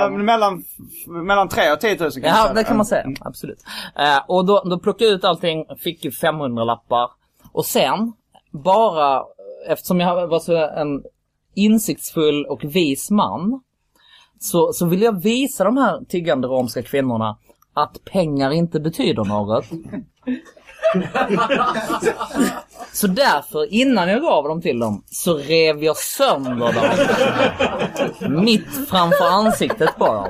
[0.05, 0.63] Äh, mellan,
[1.07, 3.05] mellan 3 och 10 000 kan man Ja, det kan man säga.
[3.21, 3.59] Absolut.
[3.99, 7.09] Eh, och då, då plockade jag ut allting, fick 500 lappar
[7.53, 8.13] Och sen,
[8.51, 9.23] bara
[9.69, 11.03] eftersom jag var så en
[11.55, 13.61] insiktsfull och vis man.
[14.39, 17.37] Så, så vill jag visa de här tiggande romska kvinnorna
[17.73, 19.65] att pengar inte betyder något.
[22.95, 28.43] Så därför, innan jag gav dem till dem, så rev jag sönder dem.
[28.43, 30.27] Mitt framför ansiktet på dem.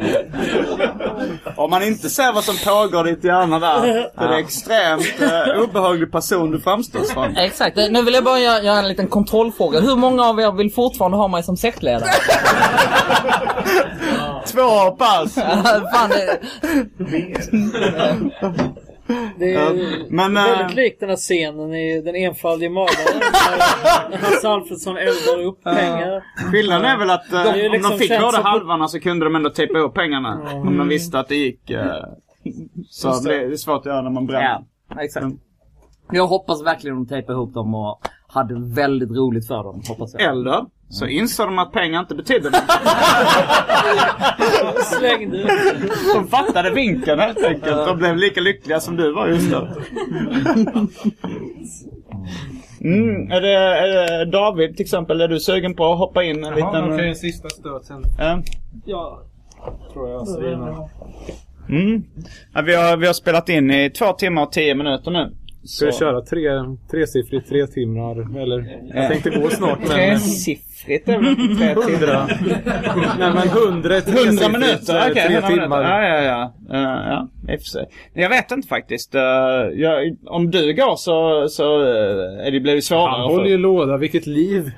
[1.56, 3.82] Om man inte ser vad som pågår i ditt hjärna där.
[3.82, 7.36] Det är en extremt uh, obehaglig person du framstår som.
[7.38, 7.78] Exakt.
[7.78, 9.80] Nu vill jag bara göra, göra en liten kontrollfråga.
[9.80, 12.10] Hur många av er vill fortfarande ha mig som sektledare?
[14.48, 15.36] Två pass!
[15.94, 16.40] Fan, det...
[19.40, 23.22] Det är Men, eh, väldigt likt den här scenen i Den enfaldige mördaren.
[24.22, 26.24] Hasse Alfredson eldar upp pengar.
[26.52, 29.36] Skillnaden är väl att eh, De om liksom de fick båda halvarna så kunde de
[29.36, 30.54] ändå tejpa ihop pengarna.
[30.54, 31.70] Om de visste att det gick.
[31.70, 31.86] eh,
[32.90, 33.48] så Just det.
[33.48, 34.64] det är svårt att göra när man bränner.
[34.90, 35.26] Ja, exakt.
[36.12, 39.82] Jag hoppas verkligen de tejpade ihop dem och hade väldigt roligt för dem.
[39.88, 40.22] Hoppas jag.
[40.22, 42.62] Eller så insåg de att pengar inte betyder något.
[44.86, 45.50] Slängde ut.
[46.14, 49.68] De fattade vinkeln helt enkelt och blev lika lyckliga som du var just då.
[52.82, 56.44] Mm, är, det, är det David till exempel, är du sugen på att hoppa in
[56.44, 56.94] en Jaha, liten...
[56.94, 58.04] okej, en sista stöt sen.
[58.18, 58.42] Ja.
[58.86, 59.22] Ja.
[59.94, 60.90] Tror jag svinar.
[61.70, 62.04] Mm.
[62.54, 65.32] Ja, vi, har, vi har spelat in i två timmar och tio minuter nu.
[65.64, 66.50] Ska vi köra tre,
[66.92, 68.40] tresiffrigt tre timmar?
[68.42, 68.80] Eller?
[68.94, 70.20] Jag tänkte gå snart men...
[70.76, 72.28] Tresiffrigt är väl tre Hundra.
[73.20, 75.12] Nej men hundra, 100 tresiffrigt, minuter?
[75.12, 75.68] Okej, tre 100 timmar.
[75.68, 76.02] minuter.
[76.02, 76.54] Ja, ja, ja.
[76.72, 77.86] Uh, ja, i och för sig.
[78.14, 79.16] Jag vet inte faktiskt.
[79.16, 79.22] Uh,
[79.74, 83.10] jag, om du går så, så uh, är det, blir det svårare.
[83.10, 84.64] Han håller ju låda, vilket liv.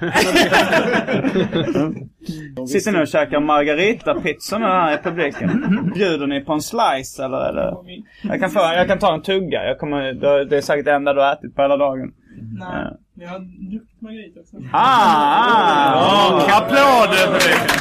[2.68, 5.50] Sitter nu och käkar margarita-pizza nu här i publiken.
[5.96, 7.54] Bjuder ni på en slice eller?
[7.54, 7.74] det...
[8.22, 9.66] jag, kan få, jag kan ta en tugga.
[9.66, 10.14] Jag kommer,
[10.46, 12.12] det är säkert det enda du har ätit på hela dagen.
[12.60, 13.40] Nej, jag har
[13.72, 14.58] druckit Margarita också.
[14.72, 15.94] Ah!
[15.94, 17.78] ah och applåder publiken!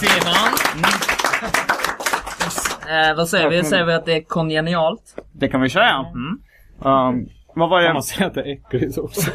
[0.00, 0.52] Simon.
[2.88, 3.64] Eh, vad säger vi?
[3.64, 5.16] Säger vi att det är kongenialt?
[5.32, 6.06] Det kan vi säga.
[6.78, 7.92] Um, vad var Kan det?
[7.92, 9.30] man säga att det är äckligt också?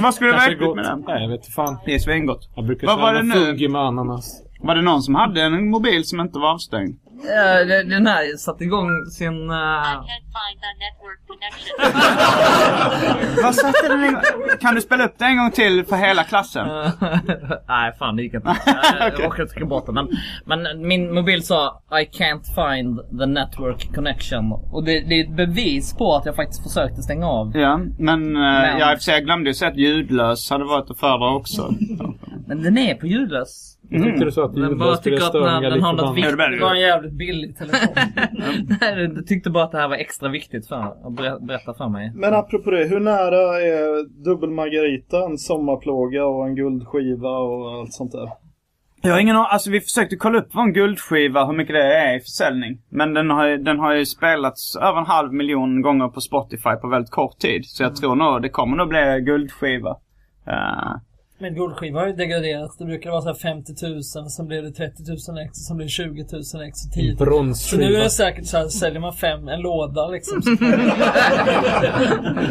[0.00, 0.76] Vad, skulle det vara äckligt gott.
[0.76, 1.04] med den?
[1.06, 1.78] Nej, jag vet fan.
[1.84, 2.50] Det är svingott.
[2.56, 3.68] Jag brukar Vad var köra det med nu?
[3.68, 4.42] med ananas.
[4.66, 6.96] Var det någon som hade en mobil som inte var avstängd?
[7.68, 9.50] Det- den här satte igång sin...
[9.50, 9.56] eh,
[13.42, 14.20] Vad satte den igång?
[14.60, 16.68] Kan du spela upp det en gång till för hela klassen?
[17.68, 18.48] Nej, fan det gick inte.
[18.66, 18.76] Jag
[19.12, 19.94] jag råkade trycka bort den.
[19.94, 20.08] Men,
[20.62, 24.52] men min mobil sa I can't find the network connection.
[24.52, 27.56] Och det, det är ett bevis på att jag faktiskt försökte stänga av.
[27.56, 31.34] Ja, men, eh, Men- ja, jag glömde ju säga att ljudlös hade varit att fördra
[31.34, 31.74] också.
[32.46, 33.73] Men den är på ljudlös.
[33.90, 36.36] Jag tyckte du sa att Den bara tycker att den, störningar den har något viktigt.
[36.38, 37.94] Det var en jävligt billig telefon.
[38.80, 41.88] Nej, du tyckte bara att det här var extra viktigt för att ber- berätta för
[41.88, 42.12] mig.
[42.14, 47.92] Men apropå det, hur nära är dubbel margarita en sommarplåga och en guldskiva och allt
[47.92, 48.28] sånt där?
[49.02, 49.36] Jag har ingen.
[49.36, 52.78] Alltså vi försökte kolla upp vad en guldskiva, hur mycket det är i försäljning.
[52.90, 56.74] Men den har, ju- den har ju spelats över en halv miljon gånger på Spotify
[56.82, 57.62] på väldigt kort tid.
[57.64, 59.90] Så jag tror nog det kommer nog bli guldskiva.
[60.46, 60.92] Eh,
[61.44, 62.76] Men guldskiva har ju degraderats.
[62.76, 65.86] Det brukar vara så här 50 000, sen blir det 30 000 ex, sen blir
[65.86, 67.16] det 20 000 ex och 10 000.
[67.16, 68.02] Så nu är Bronsskiva.
[68.02, 70.42] det säkert så här, säljer man fem, en låda liksom.
[70.42, 70.50] Så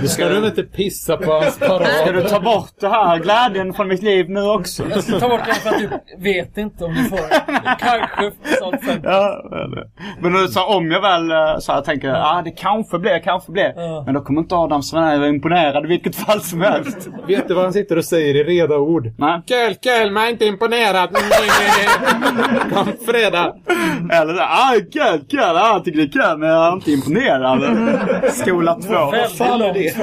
[0.01, 1.87] Du ska du inte pissa på hans parad?
[1.87, 4.83] Ska du ta bort det här glädjen från mitt liv nu också?
[4.89, 5.89] jag ska ta bort den för att du
[6.23, 7.19] vet inte om du får
[7.79, 8.99] kanske sålt.
[9.03, 9.43] Ja,
[10.21, 13.19] men du sa om jag väl eh, så här tänker jag, ah, det kanske blir,
[13.19, 13.73] kanske blir.
[13.75, 14.03] Ja.
[14.05, 17.09] Men då kommer inte Adam Svenär vara imponerad i vilket fall som helst.
[17.27, 19.03] Vet du vad han sitter och säger i reda ord?
[19.47, 21.09] Kul, kul, man är inte imponerad.
[22.73, 23.55] Kom fredag.
[24.11, 26.91] Eller så, ah kul, kul, ah, jag tycker det är kul men jag är inte
[26.91, 27.63] imponerad.
[28.33, 28.93] Skola två.
[28.93, 29.93] Vad fan är det?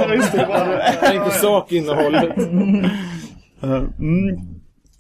[1.01, 2.39] Tänk på sakinnehållet.
[2.39, 4.37] Eh, Mm.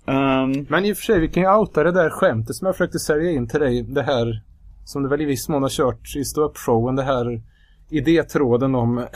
[0.06, 2.74] Ehm, Men i och för sig, vi kan ju outa det där skämtet som jag
[2.74, 3.82] försökte sälja in till dig.
[3.82, 4.42] Det här
[4.84, 6.96] som du väl i viss mån har kört i ståuppshowen.
[6.96, 7.40] Det här
[7.90, 8.98] idétråden om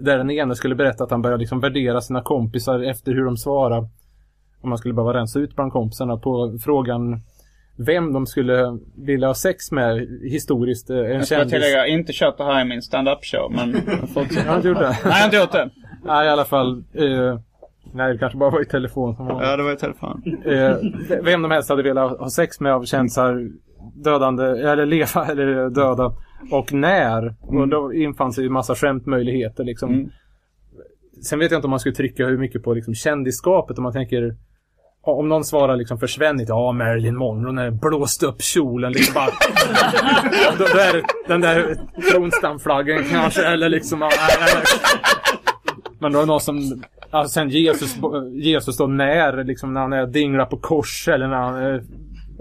[0.00, 3.36] där den ene skulle berätta att han började liksom värdera sina kompisar efter hur de
[3.36, 3.78] svarar.
[4.60, 7.20] Om man skulle behöva rensa ut bland kompisarna på frågan
[7.76, 10.90] vem de skulle vilja ha sex med historiskt.
[10.90, 11.52] eh, En jag ska kändis.
[11.52, 13.70] tillägga, jag har inte kört det här i min stand-up show, men.
[14.36, 14.88] Jag har inte gjort det.
[14.88, 15.70] Nej, jag har inte gjort det.
[16.04, 16.84] Nej, i alla fall.
[16.94, 17.38] Eh,
[17.92, 19.42] nej, det kanske bara var i telefon som var.
[19.42, 20.22] Ja, det var i telefon.
[20.44, 20.76] Eh,
[21.22, 23.48] vem de helst hade velat ha sex med av kändisar
[23.94, 26.12] dödande, eller leva eller döda.
[26.50, 27.34] Och när.
[27.40, 29.94] Och då infann sig ju massa skämtmöjligheter liksom.
[29.94, 30.10] Mm.
[31.22, 33.92] Sen vet jag inte om man skulle trycka hur mycket på liksom kändisskapet om man
[33.92, 34.36] tänker
[35.02, 39.26] om någon svarar liksom försvunnit, ja Marilyn Monroe när den blåste upp kjolen liksom bara.
[40.58, 41.76] då, då är det den där
[42.12, 43.98] kronstamflaggen kanske eller liksom.
[43.98, 44.10] nej.
[45.98, 47.96] Men då är det någon som, alltså sen Jesus,
[48.32, 51.54] Jesus då när liksom när han är dinglar på kors eller när han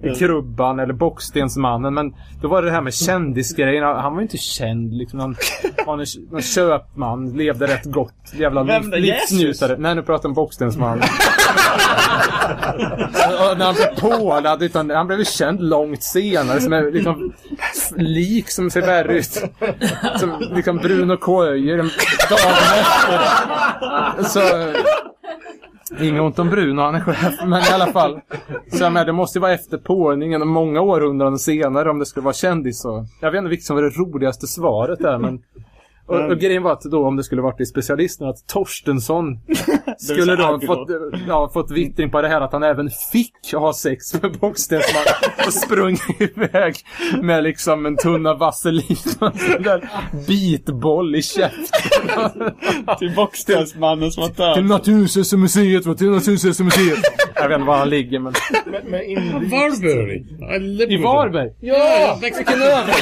[0.04, 1.94] i krubban eller bockstensmannen.
[1.94, 3.84] Men då var det det här med kändisgrejen.
[3.84, 5.20] Han var ju inte känd liksom.
[5.20, 5.36] Han
[5.86, 8.14] var en, en köpman, levde rätt gott.
[8.34, 9.76] Jävla Vem liv, livsnjutare.
[9.78, 11.00] Nej, nu pratar jag om bockstensmannen.
[13.58, 17.34] När han blev pålad, utan han blev ju känd långt senare som är liksom
[17.96, 19.44] lik som ser värre ut.
[20.20, 21.92] Som liksom Bruno Koijer dagen
[22.80, 24.24] efter.
[24.24, 24.40] Så...
[26.02, 28.20] Inget ont om Bruno, han är chef, men i alla fall.
[28.72, 32.06] Så jag menar, det måste ju vara efter påningen och många århundraden senare om det
[32.06, 33.06] skulle vara kändis så.
[33.22, 35.42] Jag vet inte vilket som var det roligaste svaret där men
[36.08, 39.40] och, och grejen var att då om det skulle varit i specialisten att Torstensson
[39.98, 40.90] skulle då fått,
[41.28, 45.04] ja, fått vittring på det här att han även fick ha sex med Bockstensman
[45.48, 46.76] och sprungit iväg
[47.22, 49.90] med liksom en tunna vaselin och en där
[50.28, 52.52] bitboll i käften.
[53.00, 54.66] Till Bockstensmannen som var Till död.
[54.66, 55.98] Naturhistoriska museet?
[55.98, 57.00] Till Naturhistoriska museet.
[57.36, 58.34] Jag vet inte var han ligger men...
[58.66, 59.50] Men, men in...
[59.50, 60.94] Varberg!
[60.94, 61.52] I Varberg?
[61.60, 62.20] Ja!
[62.22, 62.94] Vilken över!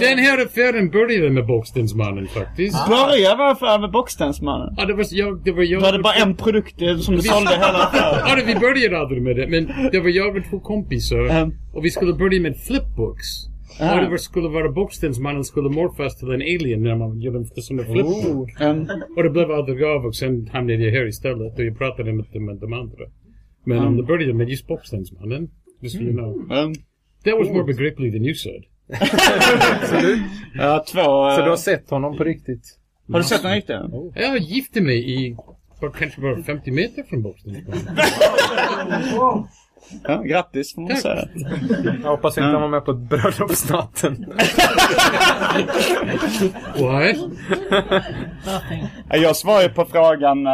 [0.00, 2.88] Den här affären började med Bockstensmannen faktiskt.
[2.88, 4.74] Börja varför med Bockstensmannen?
[4.76, 5.82] Ja, det var jag, det var jag.
[5.82, 8.24] Du hade bara en produkt eh, som du sålde hela affären.
[8.28, 11.18] Ja, det- vi började aldrig med det, men det var jag och två kompisar.
[11.24, 11.52] Mm.
[11.74, 13.26] Och vi skulle börja med flipbooks.
[13.80, 13.94] Ah.
[13.94, 17.62] Och det var, skulle vara Bockstensmannen skulle morfas till en alien när man gjorde det
[17.62, 18.50] som en flipbook.
[18.60, 18.86] Mm.
[19.16, 22.26] Och det blev aldrig av och sen hamnade jag här istället och jag pratade med,
[22.42, 23.04] med de andra.
[23.64, 25.50] Men om det började med just Bockstensmannen,
[25.80, 26.32] just so you know.
[26.58, 26.72] Mm.
[27.24, 28.62] That was more begriplig than you said.
[30.54, 31.28] Ja, två...
[31.28, 32.76] eh, Så du har sett honom på riktigt?
[33.12, 33.76] Har du sett den riktigt?
[34.14, 35.36] Jag gifte mig i,
[35.98, 37.96] kanske bara 50 meter från Bockstensmannen.
[40.08, 41.00] Ja, grattis får man Tack.
[41.00, 41.24] säga.
[42.02, 44.26] Jag hoppas inte han var med på bröllopsnatten.
[49.08, 50.52] Ja, Jag svarade på frågan eh,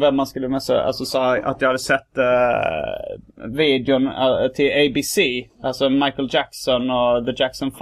[0.00, 4.70] vem man skulle med sig, alltså sa att jag hade sett eh, videon eh, till
[4.72, 5.18] ABC.
[5.62, 7.78] Alltså Michael Jackson och The Jackson 5.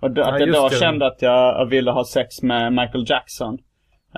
[0.00, 0.76] Och då, Ja, att jag då det.
[0.76, 3.58] kände att jag ville ha sex med Michael Jackson.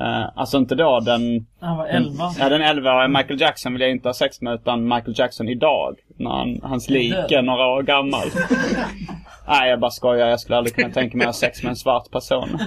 [0.00, 1.46] Eh, alltså inte då den...
[1.60, 2.24] Han var 11.
[2.38, 5.96] Ja, den 11-åriga Michael Jackson vill jag inte ha sex med utan Michael Jackson idag.
[6.18, 8.26] När han, hans lik är några år gammal.
[9.48, 10.28] Nej, jag bara skojar.
[10.28, 12.58] Jag skulle aldrig kunna tänka mig att ha sex med en svart person.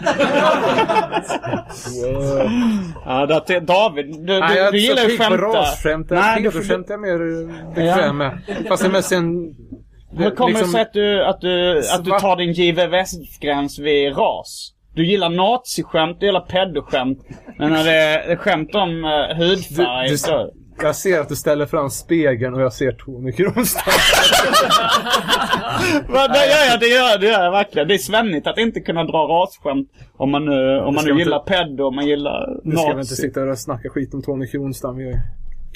[3.06, 5.28] ja, det, det, David, du, du, Nej, jag är du inte gillar så ju pigg
[5.28, 5.60] på skämta.
[5.60, 6.10] rasskämt.
[6.10, 8.40] Nej, du, Pedo-skämt är jag mer bekväm med.
[8.68, 9.56] Fast det är mest en...
[10.12, 14.18] hur kommer det liksom- sig att du, att du, att du tar din JVVS-gräns vid
[14.18, 14.74] ras?
[15.00, 17.20] Du gillar naziskämt, du gillar pedoskämt.
[17.58, 20.52] Men när det är skämt om uh, hudfärg Du- så...
[20.82, 23.92] Jag ser att du ställer fram spegeln och jag ser Tony Kronstad.
[26.10, 27.88] Va, det gör jag, det gör, det gör jag verkligen.
[27.88, 31.38] Det är svennigt att inte kunna dra rasskämt om man nu, om man nu gillar
[31.40, 34.48] inte- pedo, om man gillar Nu ska vi inte sitta och snacka skit om Tony
[34.48, 34.98] Kronstam.
[34.98, 35.20] Vi har ju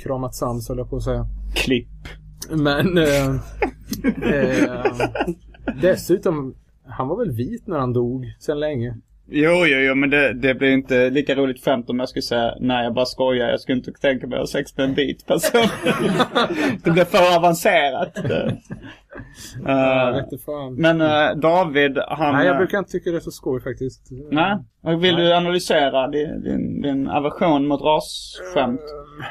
[0.03, 1.25] kramat sams höll jag på att säga.
[1.55, 1.87] Klipp.
[2.49, 2.97] Men...
[2.97, 3.29] Eh,
[4.33, 4.95] eh,
[5.81, 6.55] dessutom,
[6.87, 8.95] han var väl vit när han dog sen länge.
[9.25, 12.55] Jo, jo, jo, men det, det blir inte lika roligt skämt om jag skulle säga
[12.59, 13.49] nej, jag bara skojar.
[13.49, 15.61] Jag skulle inte tänka mig att ha sex med en vit person.
[16.83, 18.17] det blir för avancerat.
[19.67, 20.75] Eh, fan.
[20.75, 22.35] men eh, David, han...
[22.35, 24.07] Nej, jag eh, brukar inte tycka det är så skoj faktiskt.
[24.31, 24.57] Nej?
[24.83, 28.81] Och vill du analysera din, din, din aversion mot rasskämt?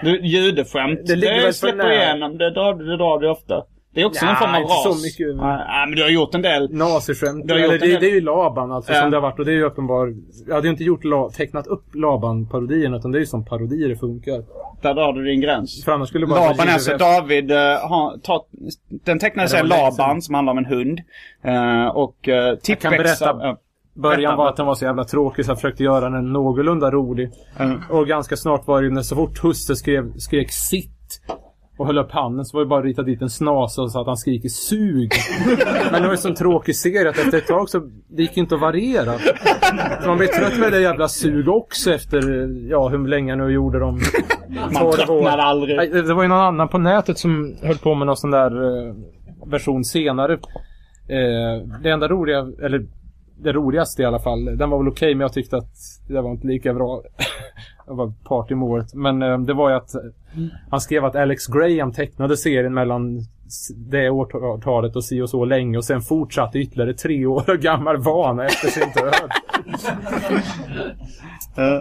[0.03, 2.39] Du, judeskämt, Det det, släpper igenom.
[2.39, 3.65] Det drar, det drar du ofta.
[3.95, 4.83] Det är också Ja, en form av ras.
[4.83, 5.37] så mycket.
[5.37, 6.75] Nej, men du har gjort en del.
[6.75, 7.51] Naziskämt.
[7.51, 9.01] Har det, del- det är ju Laban alltså Ja.
[9.01, 10.15] som det har varit och det är ju uppenbar.
[10.47, 13.89] Jag hade ju inte gjort la, tecknat upp Laban-parodien utan det är ju som parodier
[13.89, 14.45] det funkar.
[14.83, 15.85] Där drar du din gräns.
[15.85, 17.01] För annars skulle bara Laban är så JVF.
[17.01, 18.47] David, uh, har, ta,
[19.05, 21.01] den Ja, var länge Laban som handlar om en hund.
[21.47, 23.59] Uh, och uh, berätta ja.
[23.95, 27.31] Början var att den var så jävla tråkig så jag försökte göra den någorlunda rolig.
[27.91, 31.21] Och ganska snart var det ju när så fort husse skrev, skrek sitt
[31.83, 34.01] och höll upp handen så var det bara att rita dit en snasa och så
[34.01, 35.13] att han skriker sug.
[35.93, 37.79] Men det var ju en sån tråkig serie att efter ett tag så
[38.09, 39.19] det gick inte att variera.
[40.03, 42.21] Så man blev trött med det jävla sug också efter,
[42.71, 44.01] ja hur länge nu gjorde de.
[44.49, 44.93] Man 12 år.
[44.93, 45.93] tröttnar aldrig.
[45.93, 48.51] Det var ju någon annan på nätet som höll på med någon sån där
[48.89, 48.95] eh,
[49.51, 50.33] version senare.
[50.33, 52.87] Eh, det enda roliga, eller
[53.43, 55.75] det roligaste i alla fall, den var väl okej men jag tyckte att
[56.09, 57.03] det var inte lika bra.
[57.87, 58.95] Var part i målet.
[58.95, 59.91] Men eh, det var ju att
[60.71, 63.21] han skrev att Alex Graham tecknade serien mellan
[63.77, 68.45] det årtalet och si och så länge och sen fortsatte ytterligare tre år gammal vana
[68.45, 69.31] efter sin död.
[71.57, 71.81] Eh,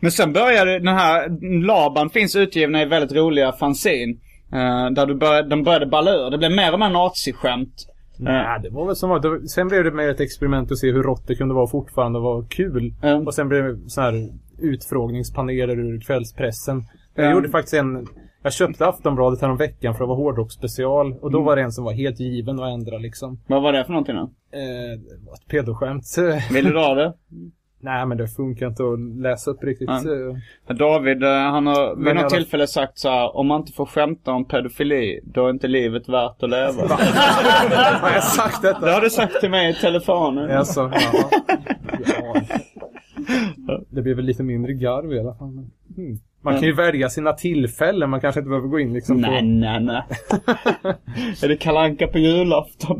[0.00, 1.28] Men sen började den här,
[1.66, 4.16] Laban finns utgivna i väldigt roliga fanzine.
[4.52, 6.30] eh, där du började, de började balla ur.
[6.30, 7.86] Det blev mer och mer naziskämt.
[8.18, 11.02] Nej, det var väl som det- Sen blev det mer ett experiment att se hur
[11.02, 12.94] rått det kunde vara fortfarande vara kul.
[13.02, 13.26] Mm.
[13.26, 14.28] Och sen blev det så här
[14.60, 16.84] utfrågningspaneler ur kvällspressen.
[17.14, 18.06] Jag gjorde faktiskt en...
[18.42, 21.12] Jag köpte Aftonbladet här om veckan för att vara hårdrocksspecial.
[21.12, 21.46] Och då Mm.
[21.46, 23.40] var det en som var helt given att ändra liksom.
[23.46, 24.22] Vad var det för någonting då?
[24.22, 26.04] Eh, det var ett pedoskämt.
[26.52, 27.12] Vill du dra det?
[27.80, 29.88] Nej, men det funkar inte att läsa upp riktigt.
[29.88, 30.04] Nej.
[30.68, 33.60] Eh, David, eh, han har vid Men något jag- tillfälle sagt så här, om man
[33.60, 36.72] inte får skämta om pedofili, då är inte livet värt att leva.
[38.00, 38.86] Har jag sagt detta?
[38.86, 40.50] Det har du sagt till mig i telefonen.
[40.58, 41.30] Alltså, ja.
[43.90, 45.50] Det blir väl lite mindre garv i alla fall.
[45.50, 46.18] Men, hmm.
[46.40, 48.10] Man kan ju välja sina tillfällen.
[48.10, 49.46] Man kanske inte behöver gå in liksom Nej, på...
[49.46, 50.02] nej, nej.
[51.42, 52.98] är det kalanka på julafton?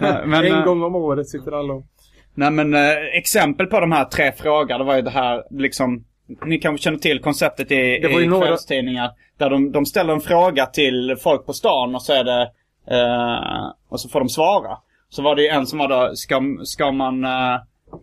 [0.00, 1.86] Nej, men, en eh, gång om året sitter alla och...
[2.34, 6.04] Nej men eh, exempel på de här tre frågorna, var ju det här liksom
[6.46, 9.10] ni kanske känner till konceptet i, Det var i några- kvällstidningar.
[9.38, 12.42] Där de, de ställer en fråga till folk på stan och så är det...
[12.90, 14.78] Eh, och så får de svara.
[15.08, 17.54] Så var det ju en som var då, ska, ska man eh,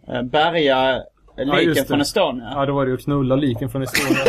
[0.08, 1.02] eh, bärga
[1.38, 1.86] liken det.
[1.88, 2.52] från Estonia?
[2.56, 4.24] Ja, då var det ju att knulla liken från Estonia.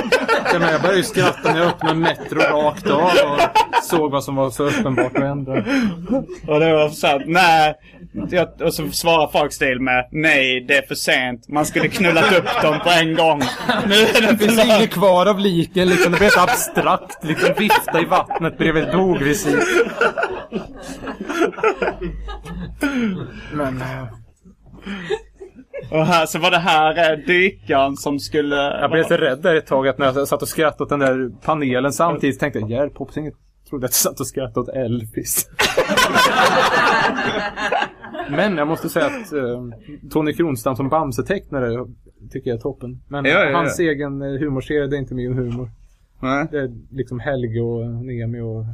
[0.52, 3.40] Ja, men jag började ju skratta när jag öppnade Metro rakt av och
[3.82, 5.52] såg vad som var så uppenbart att ändra.
[6.48, 7.74] Och det var så här, nej.
[8.62, 11.48] Och så svarar folk stil med, nej det är för sent.
[11.48, 13.42] Man skulle knullat upp dem på en gång.
[13.86, 16.12] Nu är det Det finns inget kvar av liken liksom.
[16.12, 19.58] Det blir ett abstrakt liksom vifta i vattnet bredvid ett bogvisir.
[23.52, 23.80] Men...
[23.80, 24.06] eh,
[25.90, 28.56] Och här, så var det här eh, dykaren som skulle...
[28.56, 30.98] Jag blev lite rädd där ett tag att när jag satt och skrattade åt den
[30.98, 33.32] där panelen samtidigt tänkte jag Järp hoppas ingen
[33.68, 35.48] trodde att jag satt och skrattade åt Elvis.
[38.30, 39.64] Men jag måste säga att eh,
[40.10, 41.86] Tony Kronstam som Bamse-tecknare
[42.30, 43.02] tycker jag är toppen.
[43.08, 43.56] Men Ja, ja, ja.
[43.56, 45.70] hans egen eh, humorserie, det är inte min humor.
[46.20, 46.46] Nej.
[46.50, 48.64] Det är liksom Helge och Nemi och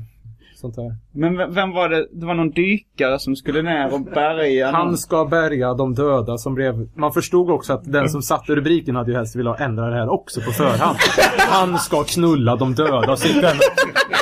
[0.62, 0.96] sånt där.
[1.12, 2.06] Men vem var det?
[2.12, 4.74] Det var någon dykare som skulle ner och bärga någon.
[4.74, 6.88] Han ska bärga de döda som blev...
[6.94, 10.08] Man förstod också att den som satte rubriken hade ju helst velat ändra det här
[10.08, 10.96] också på förhand.
[11.38, 13.56] Han ska knulla de döda sitta en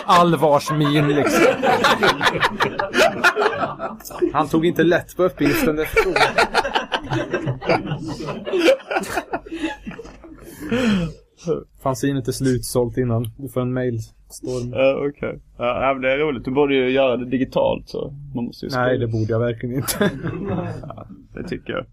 [0.05, 1.45] allvarsmin liksom.
[4.33, 6.31] Han tog inte lätt på uppgiften, det förstod jag.
[11.83, 13.73] Fanzinet är slutsålt innan du får en
[14.31, 14.73] mailstorm.
[14.73, 15.39] Ja, okej.
[15.59, 16.45] Ja, men det är roligt.
[16.45, 18.15] Du borde ju göra det digitalt så.
[18.35, 19.93] Man måste ju Nej, det borde jag verkligen inte.
[20.83, 21.87] ja, det tycker jag.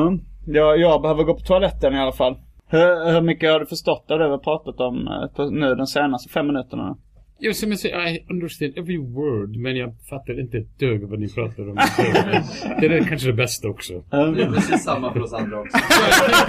[0.00, 0.20] Mm.
[0.46, 2.36] Ja, jag behöver gå på toaletten i alla fall.
[2.66, 5.74] Hur, hur mycket har du förstått av det vi har pratat om eh, på, nu
[5.74, 6.96] de senaste fem minuterna?
[7.40, 11.18] Ja, som jag säger, I understand every word, men jag fattar inte ett dugg vad
[11.18, 11.74] ni pratar om.
[12.80, 13.92] det är kanske det bästa också.
[14.10, 15.78] Det är precis samma för oss andra också.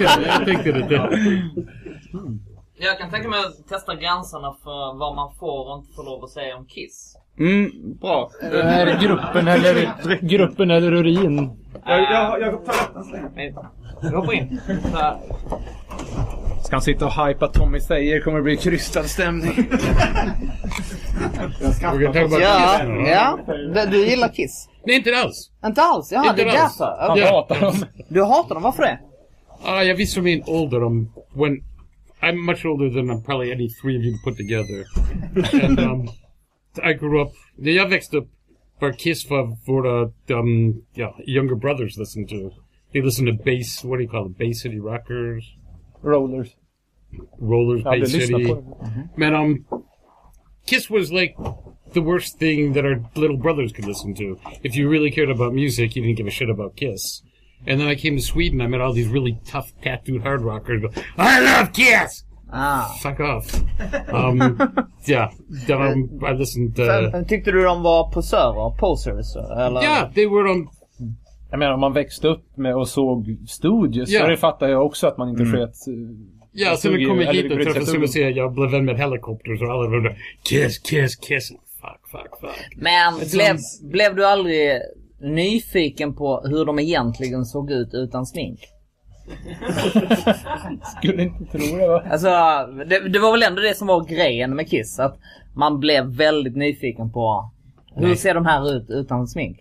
[0.00, 0.26] tänkte det.
[0.26, 0.88] Jag tänkte det.
[0.88, 2.49] det.
[2.82, 6.24] Jag kan tänka mig att testa gränserna för vad man får och inte får lov
[6.24, 7.16] att säga om Kiss.
[7.38, 7.70] Mm,
[8.00, 8.30] bra.
[8.42, 11.50] Är det gruppen eller, gruppen eller urin?
[11.86, 13.54] Jag, jag, jag tar upp den så länge.
[14.16, 14.60] Hoppa in.
[14.92, 15.16] Så här.
[16.64, 19.68] Ska han sitta och hypa Tommy Thayer kommer det bli krystad stämning.
[21.82, 23.38] Ja, ja.
[23.74, 24.68] Du, du gillar Kiss?
[24.86, 25.50] Nej, inte alls.
[25.66, 26.12] Inte alls?
[26.12, 26.78] Jaha, det är Inte alls.
[26.78, 26.96] därför?
[27.00, 27.24] Han Okej.
[27.24, 27.74] hatar dem.
[28.08, 28.62] Du hatar dem?
[28.62, 28.98] Varför det?
[29.64, 31.62] Ah, jag visste min ålder om when
[32.22, 34.84] I'm much older than probably any three of you put together.
[35.52, 36.10] And um,
[36.82, 37.32] I grew up.
[37.56, 38.28] När jag växte upp
[38.80, 42.50] var Kiss var våra um, yeah, younger brothers listened to.
[42.92, 43.84] They listened to bass.
[43.84, 44.38] What do you call it?
[44.38, 45.44] Bass City Rockers,
[46.02, 46.56] Rollers.
[47.40, 48.44] Rollers, Jag Bass City.
[48.46, 49.08] på dem.
[49.16, 49.64] Man, um,
[50.66, 51.36] Kiss was like
[51.92, 54.38] the worst thing that our little brothers could listen to.
[54.62, 57.22] If you really cared about music, you didn't give a shit about Kiss.
[57.66, 58.60] And then I came to Sweden.
[58.60, 60.82] I met all these really tough tattooed hard rockers.
[60.82, 60.88] Go,
[61.18, 62.24] I love Kiss.
[62.52, 62.96] Ah.
[63.02, 63.54] Fuck off.
[64.12, 64.58] Um,
[65.06, 65.30] yeah,
[65.70, 66.78] um, I listened.
[66.80, 68.76] Uh, Sen, tyckte du de var posörer?
[68.78, 69.36] Posers?
[69.36, 69.82] Eller?
[69.82, 70.68] yeah, they were um,
[71.50, 74.20] Jag menar om man växte upp med och såg Studios Ja.
[74.20, 75.52] så det fattar jag också att man inte Mm.
[75.52, 75.74] sket...
[75.88, 75.94] eh,
[76.52, 78.02] Ja, sen kom vi eller hit och brydde sig träffade ett som dugg.
[78.02, 81.48] du säger, jag blev vän med Helicopters och alla undrar Kiss, kiss, kiss.
[81.80, 82.76] Fuck, fuck, fuck.
[82.76, 84.80] Men blev, blev du aldrig
[85.20, 88.60] nyfiken på hur de egentligen såg ut utan smink?
[90.98, 92.02] Skulle inte tro det va?
[92.10, 92.28] Alltså,
[92.86, 94.98] det, det var väl ändå det som var grejen med Kiss.
[94.98, 95.18] Att
[95.54, 97.50] man blev väldigt nyfiken på
[97.94, 98.16] hur Nej.
[98.16, 99.58] ser de här ut utan smink?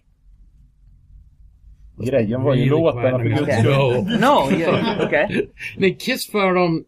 [1.98, 3.60] Grejen var ju Really låtarna för guds Okay.
[3.62, 4.20] skull.
[4.20, 5.50] No, yeah, okej.
[5.78, 6.84] Nej, Kiss var de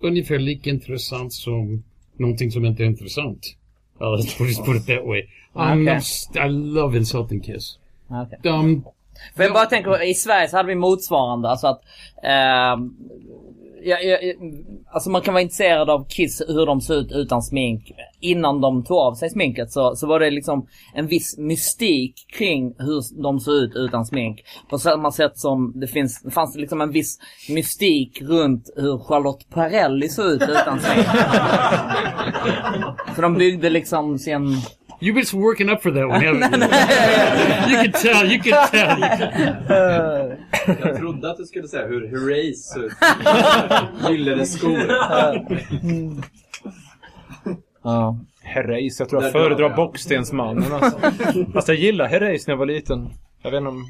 [0.00, 1.84] ungefär lika intressant som
[2.16, 3.56] någonting som inte är intressant.
[4.00, 5.22] Uh, let's just put it that way.
[5.54, 5.94] I'm Okay.
[5.94, 7.78] not, I love insulting Kiss.
[8.12, 8.38] Okej.
[8.42, 8.84] De,
[9.36, 11.48] För jag bara tänker, i Sverige så hade vi motsvarande.
[11.48, 11.80] Alltså att...
[13.84, 14.32] ja, ja, ja,
[14.92, 17.92] alltså man kan vara intresserad av Kiss, hur de såg ut utan smink.
[18.20, 22.74] Innan de tog av sig sminket så, så var det liksom en viss mystik kring
[22.78, 24.44] hur de såg ut utan smink.
[24.70, 29.50] På samma sätt som det finns, det fanns liksom en viss mystik runt hur Charlotte
[29.50, 31.06] Perrelli såg ut utan smink.
[33.16, 34.56] så de byggde liksom sin...
[35.02, 37.76] you was working up for that one, haven't you?
[37.76, 38.98] you could tell, you could tell.
[38.98, 40.36] You.
[40.84, 42.08] Jag trodde att du skulle säga hur
[42.76, 42.92] ut.
[44.08, 44.78] Gyllene skor.
[47.84, 48.18] Ja.
[48.42, 49.76] Herreys, jag tror jag föredrar.
[49.76, 50.98] Bockstensmannen alltså.
[51.52, 53.10] Fast jag gillar Herreys när jag var liten.
[53.42, 53.84] Jag vet inte om...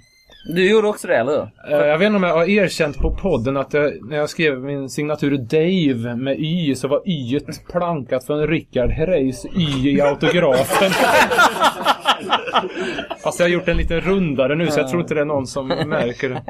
[0.44, 1.48] Du gjorde också det, eller hur?
[1.72, 4.58] Eh, Jag vet inte om jag har erkänt på podden att jag, när jag skrev
[4.58, 7.40] min signatur Dave med Y så var Y
[7.70, 10.90] plankat från Rickard Herreys Y i autografen.
[13.22, 15.46] Fast jag har gjort en lite rundare nu så jag tror inte det är någon
[15.46, 16.42] som märker det.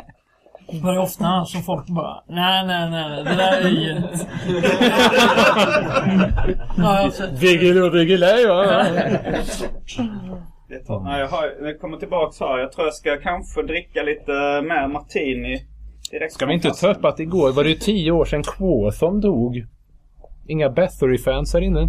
[0.70, 3.24] Det börjar ofta annars som folk bara Nej, nej, nej.
[3.24, 4.02] Det där är ju...
[6.82, 7.10] ja.
[7.40, 8.86] Diggiloo diggiley va?
[10.72, 12.58] Det tar, nej, jag, har, jag kommer tillbaks här.
[12.58, 15.66] Jag tror jag ska kanske dricka lite mer martini.
[16.10, 19.20] Direkt Ska vi inte ta upp att igår var det ju tio år sedan Quathon
[19.20, 19.66] dog?
[20.48, 21.88] Inga Bathory-fans här inne?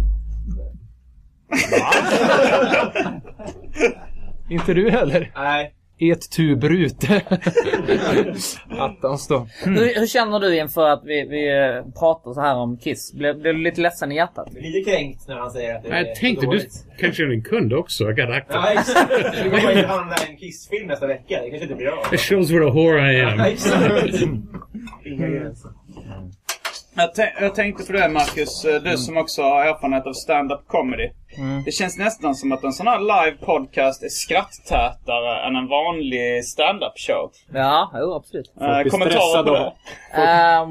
[4.50, 5.32] inte du heller?
[5.34, 5.74] Nej.
[6.10, 7.22] Et tu brute.
[8.78, 9.46] Attans då.
[9.64, 13.12] Hur, hur känner du inför att vi, vi eh, pratar så här om Kiss?
[13.12, 14.48] Blev, blev du lite ledsen i hjärtat?
[14.54, 16.86] Lite kränkt när han säger att det är Jag tänkte du dåligt.
[16.98, 18.04] kanske är en kund också.
[18.04, 18.72] I got Ja, active.
[18.72, 19.10] exakt.
[19.44, 21.40] Det kommer ju handla en Kiss-film nästa vecka.
[21.42, 22.14] Det kanske inte blir av.
[22.14, 23.38] It shows what a whore I am.
[23.38, 24.14] Ja, exakt.
[25.06, 25.70] Inga gränser.
[26.96, 31.10] Jag, jag tänkte på det Marcus, eh, du som också har erfarenhet av stand-up comedy.
[31.64, 36.44] Det känns nästan som att en sån här live podcast är skratttätare än en vanlig
[36.44, 37.32] stand-up show.
[37.54, 38.52] Ja, jo absolut.
[38.60, 39.72] Eh, blir kommentarer på stressade
[40.14, 40.22] det?
[40.22, 40.70] Ehm,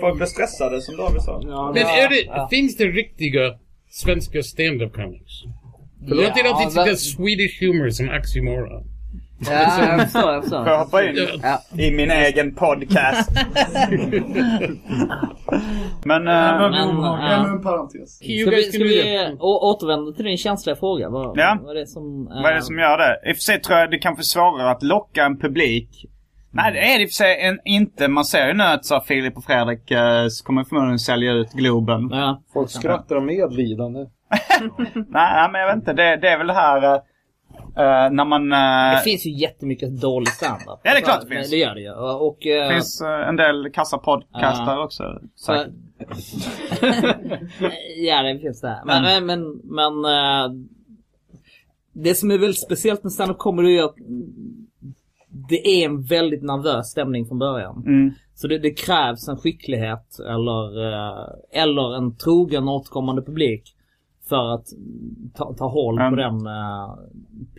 [0.00, 1.40] Folk blir stressade som David sa.
[1.74, 3.54] Men är det, finns det riktiga
[3.90, 5.32] svenska stand-up comics?
[6.06, 8.93] Låter det alltid sitta Swedish humor som oxymoron.
[9.50, 10.78] Ja, jag förstår, jag Får jag förstår.
[10.78, 11.62] hoppa in Ja.
[11.84, 13.30] i min egen podcast?
[16.04, 16.24] Men...
[16.24, 16.74] Det eh, men.
[16.74, 18.16] Ännu en parentes.
[18.16, 18.62] Ska vi,
[19.36, 21.08] ska återvända till din känsliga fråga?
[21.10, 21.58] Vad, Ja.
[21.62, 22.28] vad är det som...
[22.28, 23.28] eh, Vad är det som gör det?
[23.30, 26.06] I och för sig tror jag det kanske är svårare att locka en publik.
[26.50, 28.08] Nej, det är det i och för sig en, inte.
[28.08, 32.08] Man ser ju nu att så Filip och Fredrik eh, kommer förmodligen sälja ut Globen.
[32.12, 32.42] Ja.
[32.52, 33.98] Folk skrattar om medlidande.
[35.08, 35.92] Nej, men jag vet inte.
[35.92, 37.00] Det, det är väl det här eh,
[37.76, 38.52] när man...
[38.52, 40.66] eh, Det finns ju jättemycket dålig standup.
[40.66, 41.50] Ja, det är klart det Men finns.
[41.50, 41.92] Det gör det ju.
[41.92, 42.46] Och...
[42.46, 44.84] eh, Det finns eh, en del kassapodcastar Ja.
[44.84, 45.02] också.
[45.34, 45.72] så- Säkert.
[47.96, 48.82] ja, det finns det.
[48.86, 50.52] Men, men, men, men eh,
[51.92, 53.94] det som är väldigt speciellt med stand-up comedy är att
[55.48, 57.82] det är en väldigt nervös stämning från början.
[57.86, 58.10] Mm.
[58.34, 61.26] Så det, det krävs en skicklighet eller, eh,
[61.62, 63.62] eller en trogen återkommande publik
[64.28, 64.66] för att
[65.34, 66.16] ta, ta håll på Mm.
[66.16, 66.94] den eh,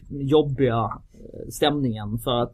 [0.10, 0.84] jobbiga
[1.14, 2.20] eh, stämningen.
[2.24, 2.54] För att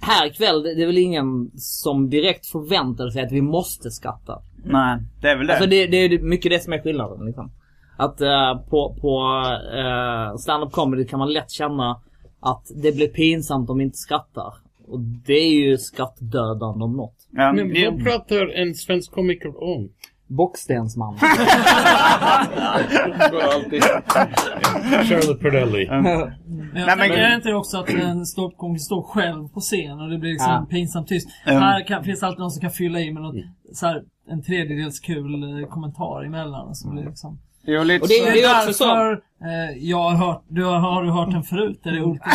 [0.00, 4.42] här ikväll, det det är väl ingen som direkt förväntar sig att vi måste skratta.
[4.64, 5.52] Nej, det är väl det.
[5.52, 7.50] Alltså det, det är mycket det som är skillnaden liksom.
[7.96, 9.42] Att eh, på, på
[9.76, 12.00] uh, stand-up comedy kan man lätt känna
[12.40, 14.54] att det blir pinsamt om vi inte skrattar.
[14.86, 17.16] Och det är ju skrattdödande om något.
[17.30, 19.88] ja, Men det- vad pratar en svensk komiker om?
[20.36, 21.18] Bockstensman.
[25.08, 25.88] Charlotte Perrelli.
[25.90, 26.00] Men
[26.74, 30.10] jag tänker, men- är det inte också att en ståuppkomiker står själv på scen och
[30.10, 30.66] det blir liksom Ja.
[30.70, 31.28] pinsamt tyst.
[31.46, 31.62] Mm.
[31.62, 33.34] Här kan, finns det alltid någon som kan fylla i med något,
[33.72, 36.74] så här, en tredjedels kul eh, kommentar emellan.
[36.74, 37.38] Så blir det liksom.
[37.64, 38.24] Jo, lite Och det, så.
[38.24, 39.12] det är också så.
[39.12, 41.80] Eh, jag har hört, du har, har du hört den förut?
[41.82, 42.26] Det är det ultimata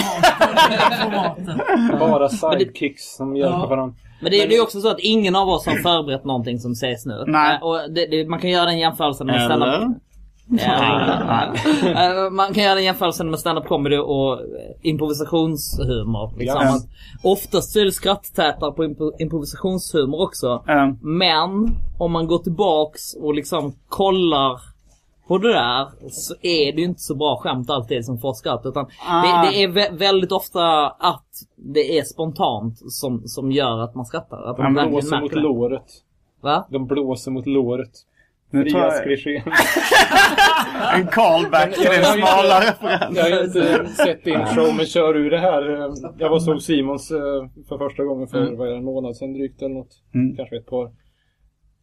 [1.03, 1.99] formatet.
[1.99, 3.65] Bara sidekicks som hjälper Ja.
[3.67, 3.95] varandra.
[4.19, 7.05] Men det, det är också så att ingen av oss har förberett någonting som sägs
[7.05, 7.23] nu.
[7.27, 7.55] Nej.
[7.55, 9.97] Eh, Och det, det, man kan göra den jämförelsen med stand-up.
[10.49, 11.53] Ja.
[11.85, 14.39] Eh, Man kan göra en jämförelse med stand-up comedy och eh,
[14.81, 16.33] improvisationshumor.
[16.39, 16.61] Liksom.
[16.61, 16.79] Ja.
[17.23, 20.63] Oftast så är det skrattätare på improvisationshumor också.
[21.01, 24.59] Men om man går tillbaks och liksom kollar
[25.27, 28.61] på det där så är det ju inte så bra skämt alltid som får skratt.
[28.65, 29.21] Utan Ah.
[29.21, 31.25] det, det är vä- väldigt ofta att
[31.55, 34.51] det är spontant som, som gör att man skrattar.
[34.51, 35.39] Att man De blåser mot det.
[35.39, 35.85] låret.
[36.41, 36.67] Va?
[36.71, 37.91] De blåser mot låret.
[38.49, 39.43] Nu tror jag- Frias kliché.
[40.93, 43.17] En callback till din Jag har ju smala inte- referens.
[43.17, 45.61] Jag har inte sett din show, men kör du det här?
[46.17, 47.17] Jag var såg Simons eh,
[47.69, 48.57] för första gången för Mm.
[48.57, 49.91] vad är det, en månad sedan drygt eller något.
[50.13, 50.35] Mm.
[50.35, 50.91] Kanske ett par.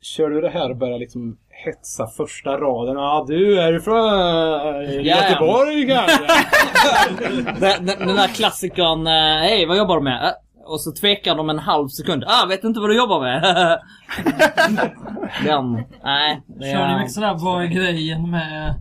[0.02, 2.94] Kör du det här och börjar liksom hetsa första raden?
[2.96, 5.16] Ja, ah, du är från uh, Ja.
[5.28, 6.26] Göteborg kanske?
[7.60, 10.24] den, den, den där klassikern, eh, hej vad jobbar du med?
[10.24, 10.30] Eh,
[10.64, 12.24] Och så tvekar de en halv sekund.
[12.26, 13.42] Ah, vet inte vad du jobbar med.
[15.44, 15.72] den,
[16.04, 16.40] nej.
[16.46, 18.74] det Kör ni är- mycket sådär, vad är grejen med...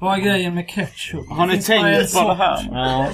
[0.00, 1.30] Vad är grejen med ketchup?
[1.30, 2.58] Har ni tänkt på det här?
[2.72, 3.06] Ja.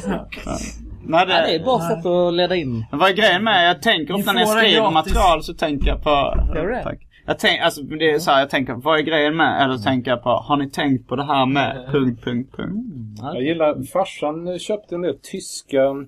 [1.06, 2.86] Nej, det, Ja, det är bra sätt att leda in.
[2.90, 3.68] Men vad är grejen med?
[3.68, 6.10] Jag tänker ofta när jag skriver material så tänker jag på...
[6.54, 6.82] Gör du det?
[6.82, 6.98] Tack.
[7.26, 9.62] Jag tänk, alltså det är så här, jag tänker, vad är grejen med?
[9.62, 11.88] Eller tänker jag på, har ni tänkt på det här med...
[11.92, 12.76] Punkt, punkt, punkt.
[13.22, 16.06] Jag gillar, farsan köpte en del tyska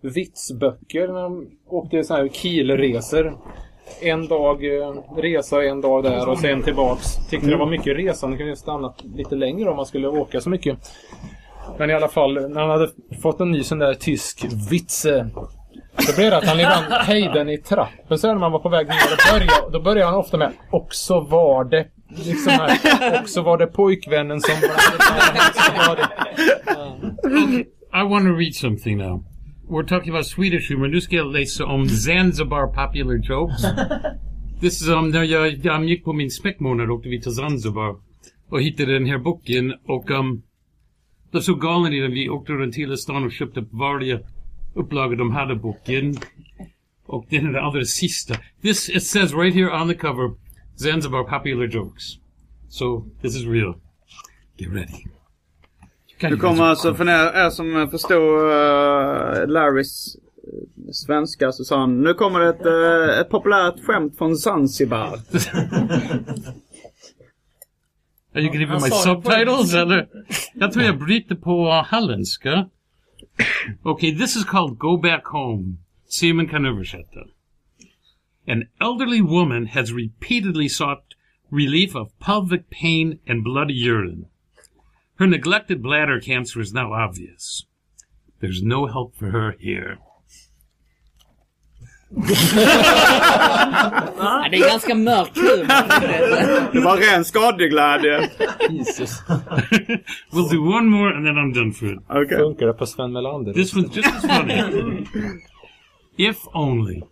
[0.00, 3.36] vitsböcker när de åkte så här Kielresor.
[4.02, 7.28] En dag eh, resa, en dag där och sen tillbaks.
[7.30, 10.50] Tyckte det var mycket resande, kunde ju stannat lite längre om man skulle åka så
[10.50, 10.78] mycket.
[11.78, 12.88] Men i alla fall, när han hade
[13.22, 15.26] fått en ny sån där tysk vitse.
[16.06, 18.68] Då blev det att han ibland hejde den i trappen sen när man var på
[18.68, 23.22] väg ner och började, då började han ofta med Och så var det liksom här,
[23.22, 26.08] Och så var det pojkvännen som var det.
[27.44, 29.24] Okay, I want to read something now.
[29.70, 30.88] We're talking about Swedish humor.
[30.88, 33.62] Nu ska jag läsa om Zanzibar popular jokes.
[34.60, 37.96] This is um, när jag, jag gick på min smäckmånad åkte vi till Zanzibar
[38.50, 40.42] och hittade den här boken och um,
[41.30, 42.12] blev så galen i den.
[42.12, 44.20] Vi åkte runt hela stan och köpte varje
[44.78, 46.16] upplaga de hade boken.
[47.06, 48.34] Och den är den allra sista.
[48.62, 50.34] This, it says right here on the cover,
[50.76, 52.04] Zanzibar popular jokes.
[52.68, 53.74] So, this is real.
[54.56, 55.04] Get ready.
[56.20, 62.14] Du kommer alltså, för er, som förstår uh, Larrys eh, svenska så sa han, nu
[62.14, 65.18] kommer det ett, eh, ett populärt skämt från Zanzibar.
[68.34, 69.74] Are you giving på subtitles?
[69.74, 70.08] Eller?
[70.54, 72.68] Jag tror jag bryter på halländska.
[73.86, 75.78] Okay, this is called Go Back Home.
[76.06, 77.28] Simon kan översätta.
[78.46, 81.14] An elderly woman has repeatedly sought
[81.50, 84.26] relief of pelvic pain and bloody urine.
[85.16, 87.66] Her neglected bladder cancer is now obvious.
[88.40, 89.98] There's no help for her here.
[94.18, 96.72] Ja, det är ganska mörk humor.
[96.72, 98.30] Det var ren skadeglädje.
[98.70, 99.22] Jesus.
[100.32, 101.98] We'll do one more and then I'm done for it.
[102.26, 102.38] Okay.
[102.38, 103.52] Funkar det på Sven Melander?
[103.52, 104.62] This one's just as funny.
[106.16, 107.02] if only.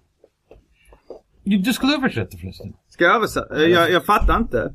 [1.45, 2.73] Du, du skulle översätta förresten.
[2.89, 3.57] Ska jag översätta?
[3.65, 4.75] Eh, Jag, jag fattar inte.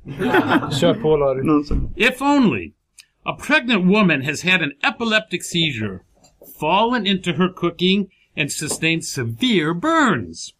[0.79, 1.63] Kör på Larry.
[1.95, 2.71] If only
[3.25, 5.99] a pregnant woman has had an epileptic seizure,
[6.59, 10.53] fallen into her cooking, and sustained severe burns.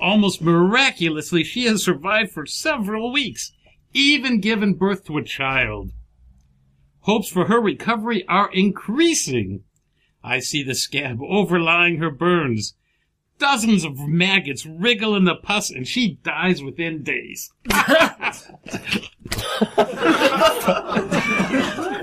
[0.00, 3.52] Almost miraculously, she has survived for several weeks,
[3.92, 5.92] even given birth to a child.
[7.00, 9.64] Hopes for her recovery are increasing.
[10.22, 12.74] I see the scab overlying her burns.
[13.38, 17.50] Dozens of maggots wriggle in the pus, and she dies within days.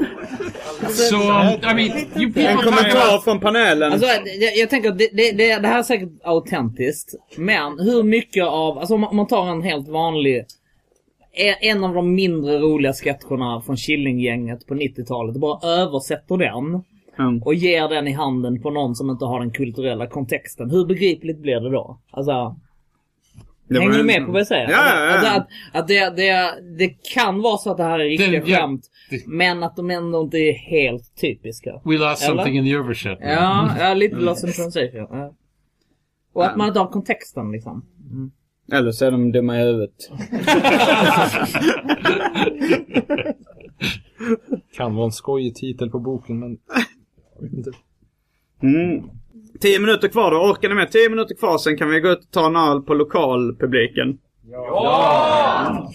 [0.95, 3.91] so, um, I mean, you people En kommentar från panelen.
[3.93, 7.15] Alltså, jag, jag tänker att det, det, det, det här är säkert autentiskt.
[7.37, 10.45] Men hur mycket av, alltså om man, om man tar en helt vanlig
[11.37, 16.83] en- en av de mindre roliga sketcherna från Killinggänget på 90-talet och bara översätter den
[17.19, 17.41] Mm.
[17.43, 20.69] och ger den i handen på någon som inte har den kulturella kontexten.
[20.71, 21.99] Hur begripligt blir det då?
[22.11, 22.55] Alltså,
[23.69, 24.69] hänger du med på vad jag säger?
[24.71, 25.11] Ja, ja, ja.
[25.11, 28.51] Alltså att, att det, det, det kan vara så att det här är riktiga Det-
[28.51, 28.89] ja, skämt,
[29.27, 31.81] men att de ändå inte är helt typiska.
[31.85, 32.35] we lost Eller?
[32.35, 33.29] something in the översättning.
[33.29, 35.07] Ja, ja lite lost in translation.
[35.11, 35.33] Ja.
[36.33, 37.85] Och att man inte har kontexten liksom.
[38.71, 40.09] Eller så är de dumma i huvudet.
[44.77, 46.57] Kan vara en skojig titel på boken men...
[47.35, 47.71] jag vet inte.
[48.63, 49.09] Mm.
[49.61, 50.37] Tio minuter kvar då.
[50.37, 50.91] Orkar ni med?
[50.91, 54.17] Tio minuter kvar sen kan vi gå ut och ta en öl på lokalpubliken.
[54.55, 55.91] Ja!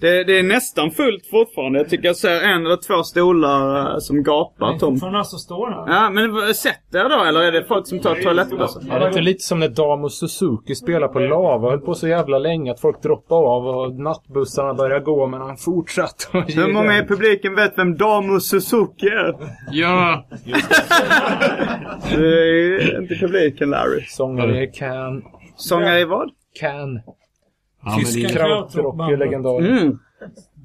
[0.00, 1.78] Det, det är nästan fullt fortfarande.
[1.78, 5.00] Jag tycker jag ser en eller två stolar eh, som gapar tomt.
[5.00, 5.94] Från oss som står här.
[5.94, 8.92] Ja, men sätt er då eller är det folk som tar toalettplatser?
[8.94, 11.70] Är det inte lite som när Damo Suzuki spelar på lava?
[11.70, 15.56] Höll på så jävla länge att folk droppade av och nattbussarna började gå men han
[15.56, 16.26] fortsatte.
[16.32, 19.34] Hur många i publiken vet vem Damo Suzuki är?
[19.70, 20.26] Ja!
[22.14, 24.04] Du är inte publiken Larry.
[24.08, 25.22] Sångare i Can.
[25.56, 26.30] Sångare i vad?
[26.60, 27.00] Can.
[27.86, 29.58] Ja, Tysk men det- krautrock legendar.
[29.60, 29.98] Mm.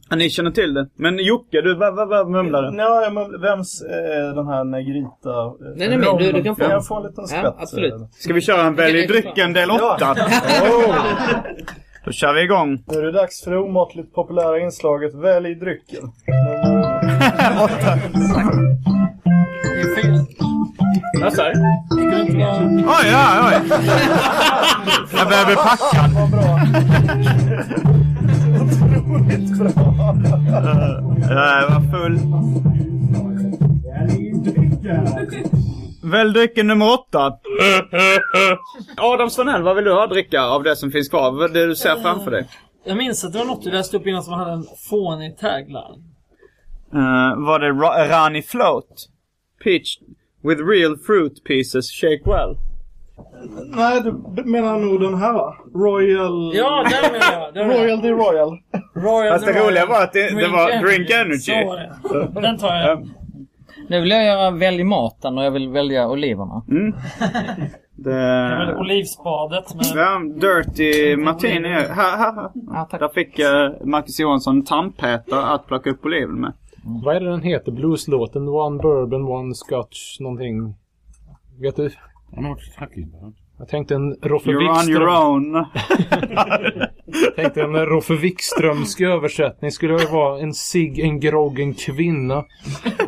[0.09, 0.89] Ja, ni känner till det.
[0.95, 2.77] Men Jocke, du vad, vad, vad mumlar du?
[2.77, 5.29] Ja, jag mumlar- vems är den här Negrita?
[5.29, 6.61] eh, Nej, nej, men du- du kan få.
[6.61, 7.53] Kan jag få en liten Ja, skvätt?
[7.57, 7.93] absolut.
[7.93, 7.99] eh?
[8.11, 9.95] Ska vi köra en Välj drycken del 8?
[9.99, 10.15] Ja.
[12.05, 12.83] Då kör vi igång.
[12.87, 16.11] Nu är det dags för det omåttligt populära inslaget Välj drycken.
[21.31, 21.45] Sa?
[21.45, 23.55] Oj, oj, oj.
[25.13, 26.11] Jag börjar bli packad.
[28.61, 29.71] Otroligt bra.
[31.29, 32.19] Jag var full.
[36.11, 37.33] Välj drycken nummer åtta.
[38.97, 41.31] Adam Svanell, vad vill du ha dricka av det som finns kvar?
[41.31, 42.47] Vad är det du ser framför dig?
[42.85, 46.10] Jag minns att det var något du läste upp innan som hade en fånig tagline.
[46.93, 49.07] Uh, var det Ra- Rani Float?
[49.63, 49.97] Peach
[50.43, 52.57] with real fruit pieces, shake well.
[53.75, 55.55] Nej, du menar nog den här va?
[55.75, 56.55] Royal...
[56.55, 57.53] Ja, den menar jag.
[57.53, 57.69] Den.
[57.69, 58.57] Royal the Royal.
[58.95, 61.67] Royal Fast det Royal roliga var att det, det var Drink Så Energy.
[61.67, 61.77] var
[62.33, 62.41] det.
[62.41, 63.07] Den tar jag.
[63.89, 66.63] Nu vill jag göra välj maten och jag vill välja oliverna.
[66.69, 66.93] Mm.
[67.97, 68.75] Jag väljer Det...
[68.79, 69.85] olivspadet med...
[69.95, 71.67] Ja, Dirty Martini.
[71.69, 72.33] Här, här,
[72.91, 72.99] här.
[72.99, 76.53] Där fick uh, Marcus Johansson tandpetare att plocka upp oliven med.
[76.83, 77.71] Vad är det den heter?
[77.71, 78.47] Blueslåten?
[78.47, 80.75] One bourbon, one scotch, någonting.
[81.59, 81.85] Vet du?
[81.85, 81.89] I
[82.35, 83.35] know what you're talking about.
[83.59, 85.01] Jag tänkte en Roffe You're on Wikström.
[85.01, 85.65] your own.
[87.25, 92.45] Jag tänkte en Roffe Wikströmsk översättning skulle ju vara en sig, en grogg, en kvinna.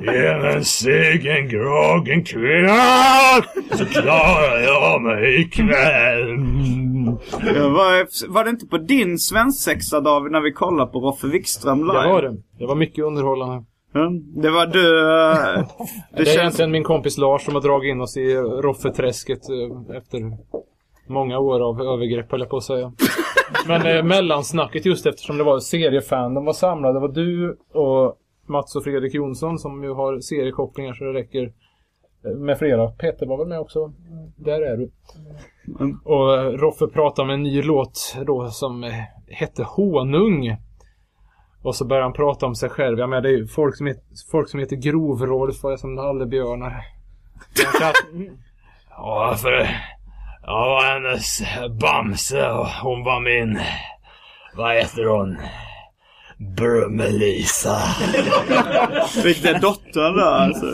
[0.01, 2.73] Ge en sig, en grogg, en kvinna
[3.71, 6.37] så klarar jag mig ikväll.
[7.73, 12.01] Var, var det inte på din svensexa David när vi kollade på Roffe Wikström live?
[12.03, 12.37] Det var det.
[12.59, 13.63] Det var mycket underhållande.
[13.93, 14.11] Ja,
[14.41, 14.99] det var du...
[15.11, 15.67] eh,
[16.15, 19.95] Det, är känns- egentligen min kompis Lars som har dragit in oss i Roffeträsket eh,
[19.97, 20.37] efter
[21.07, 22.93] många år av övergrepp höll jag på att säga.
[23.67, 26.33] Men eh, mellansnacket just eftersom det var seriefan.
[26.33, 26.93] De var samlade.
[26.93, 31.53] Det var du och Mats och Fredrik Jonsson som ju har seriekopplingar så det räcker
[32.25, 32.87] eh, med flera.
[32.87, 33.93] Peter var väl med också?
[34.37, 34.89] Där är du.
[36.03, 38.91] Och Roffe pratade om en ny låt då som
[39.27, 40.57] hette Honung.
[41.63, 42.99] Och så börjar han prata om sig själv.
[42.99, 45.95] Jag menar, det är ju folk som heter, folk som heter grovråd och är som
[45.95, 46.85] nallebjörnar.
[48.95, 49.51] Ja, för
[50.41, 51.41] jag var hennes
[51.81, 53.59] Bamse och hon var min...
[54.55, 55.37] Vad heter hon?
[56.55, 57.77] Brummelisa.
[59.23, 60.65] Vilket är dottern då alltså?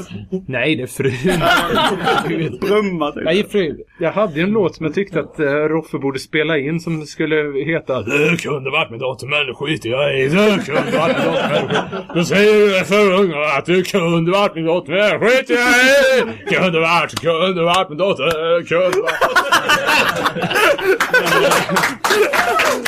[0.47, 2.59] Nej, det är frun.
[2.61, 3.13] Brumma.
[3.15, 3.78] Nej, fru.
[3.99, 7.05] Jag hade ju en låt som jag tyckte att uh, Roffe borde spela in som
[7.05, 10.24] skulle heta Du kunde varit min dotter men det skiter jag i.
[10.24, 10.30] Du
[10.65, 11.67] kunde varit min dotter
[12.07, 15.53] men Då säger du för unga att du kunde varit min dotter men det skiter
[15.53, 16.55] jag i.
[16.55, 19.15] Kunde varit, kunde varit min dotter, kunde varit.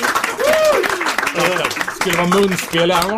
[2.02, 3.12] skulle vara munspel här.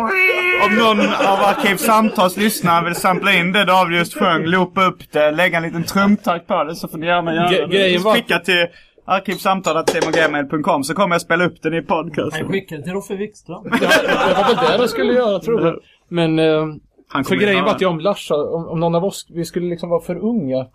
[0.66, 5.30] Om någon av Arkivsamtals lyssnare vill sampla in det David just sjöng, loopa upp det,
[5.30, 7.98] lägga en liten trumtakt på det så får ni gärna göra Ge- det.
[7.98, 8.66] var- Skicka till
[9.04, 12.36] arkivsamtal.simongmail.com så kommer jag spela upp den i podcast.
[12.36, 13.62] Han skickade till Roffe Wikström.
[13.70, 15.76] Ja, det var väl det de skulle göra tror jag.
[16.08, 16.66] Men eh,
[17.08, 19.68] Han för grejen var att jag om Larsa, om, om någon av oss, vi skulle
[19.68, 20.66] liksom vara för unga.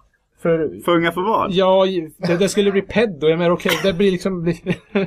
[0.42, 1.52] För, för unga för vad?
[1.52, 1.86] Ja,
[2.28, 3.28] det, det skulle bli peddo.
[3.28, 4.54] Jag menar okej, det blir liksom...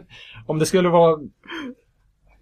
[0.46, 1.18] om det skulle vara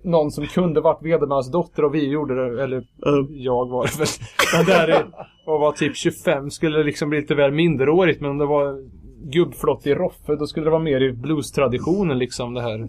[0.05, 2.85] någon som kunde varit Vedermans dotter och vi gjorde det, eller
[3.31, 4.09] jag var det väl.
[4.57, 5.07] Men där är,
[5.47, 8.21] och var typ 25 skulle liksom bli lite väl minderårigt.
[8.21, 8.85] Men om det var
[9.33, 12.89] gubbflott i Roffe då skulle det vara mer i blues-traditionen liksom det här.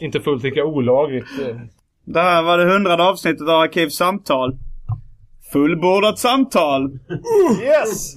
[0.00, 1.26] Inte fullt lika olagligt.
[2.04, 4.56] Det här var det hundrade avsnittet av Arkivsamtal.
[5.52, 6.98] Fullbordat samtal!
[7.62, 8.16] Yes!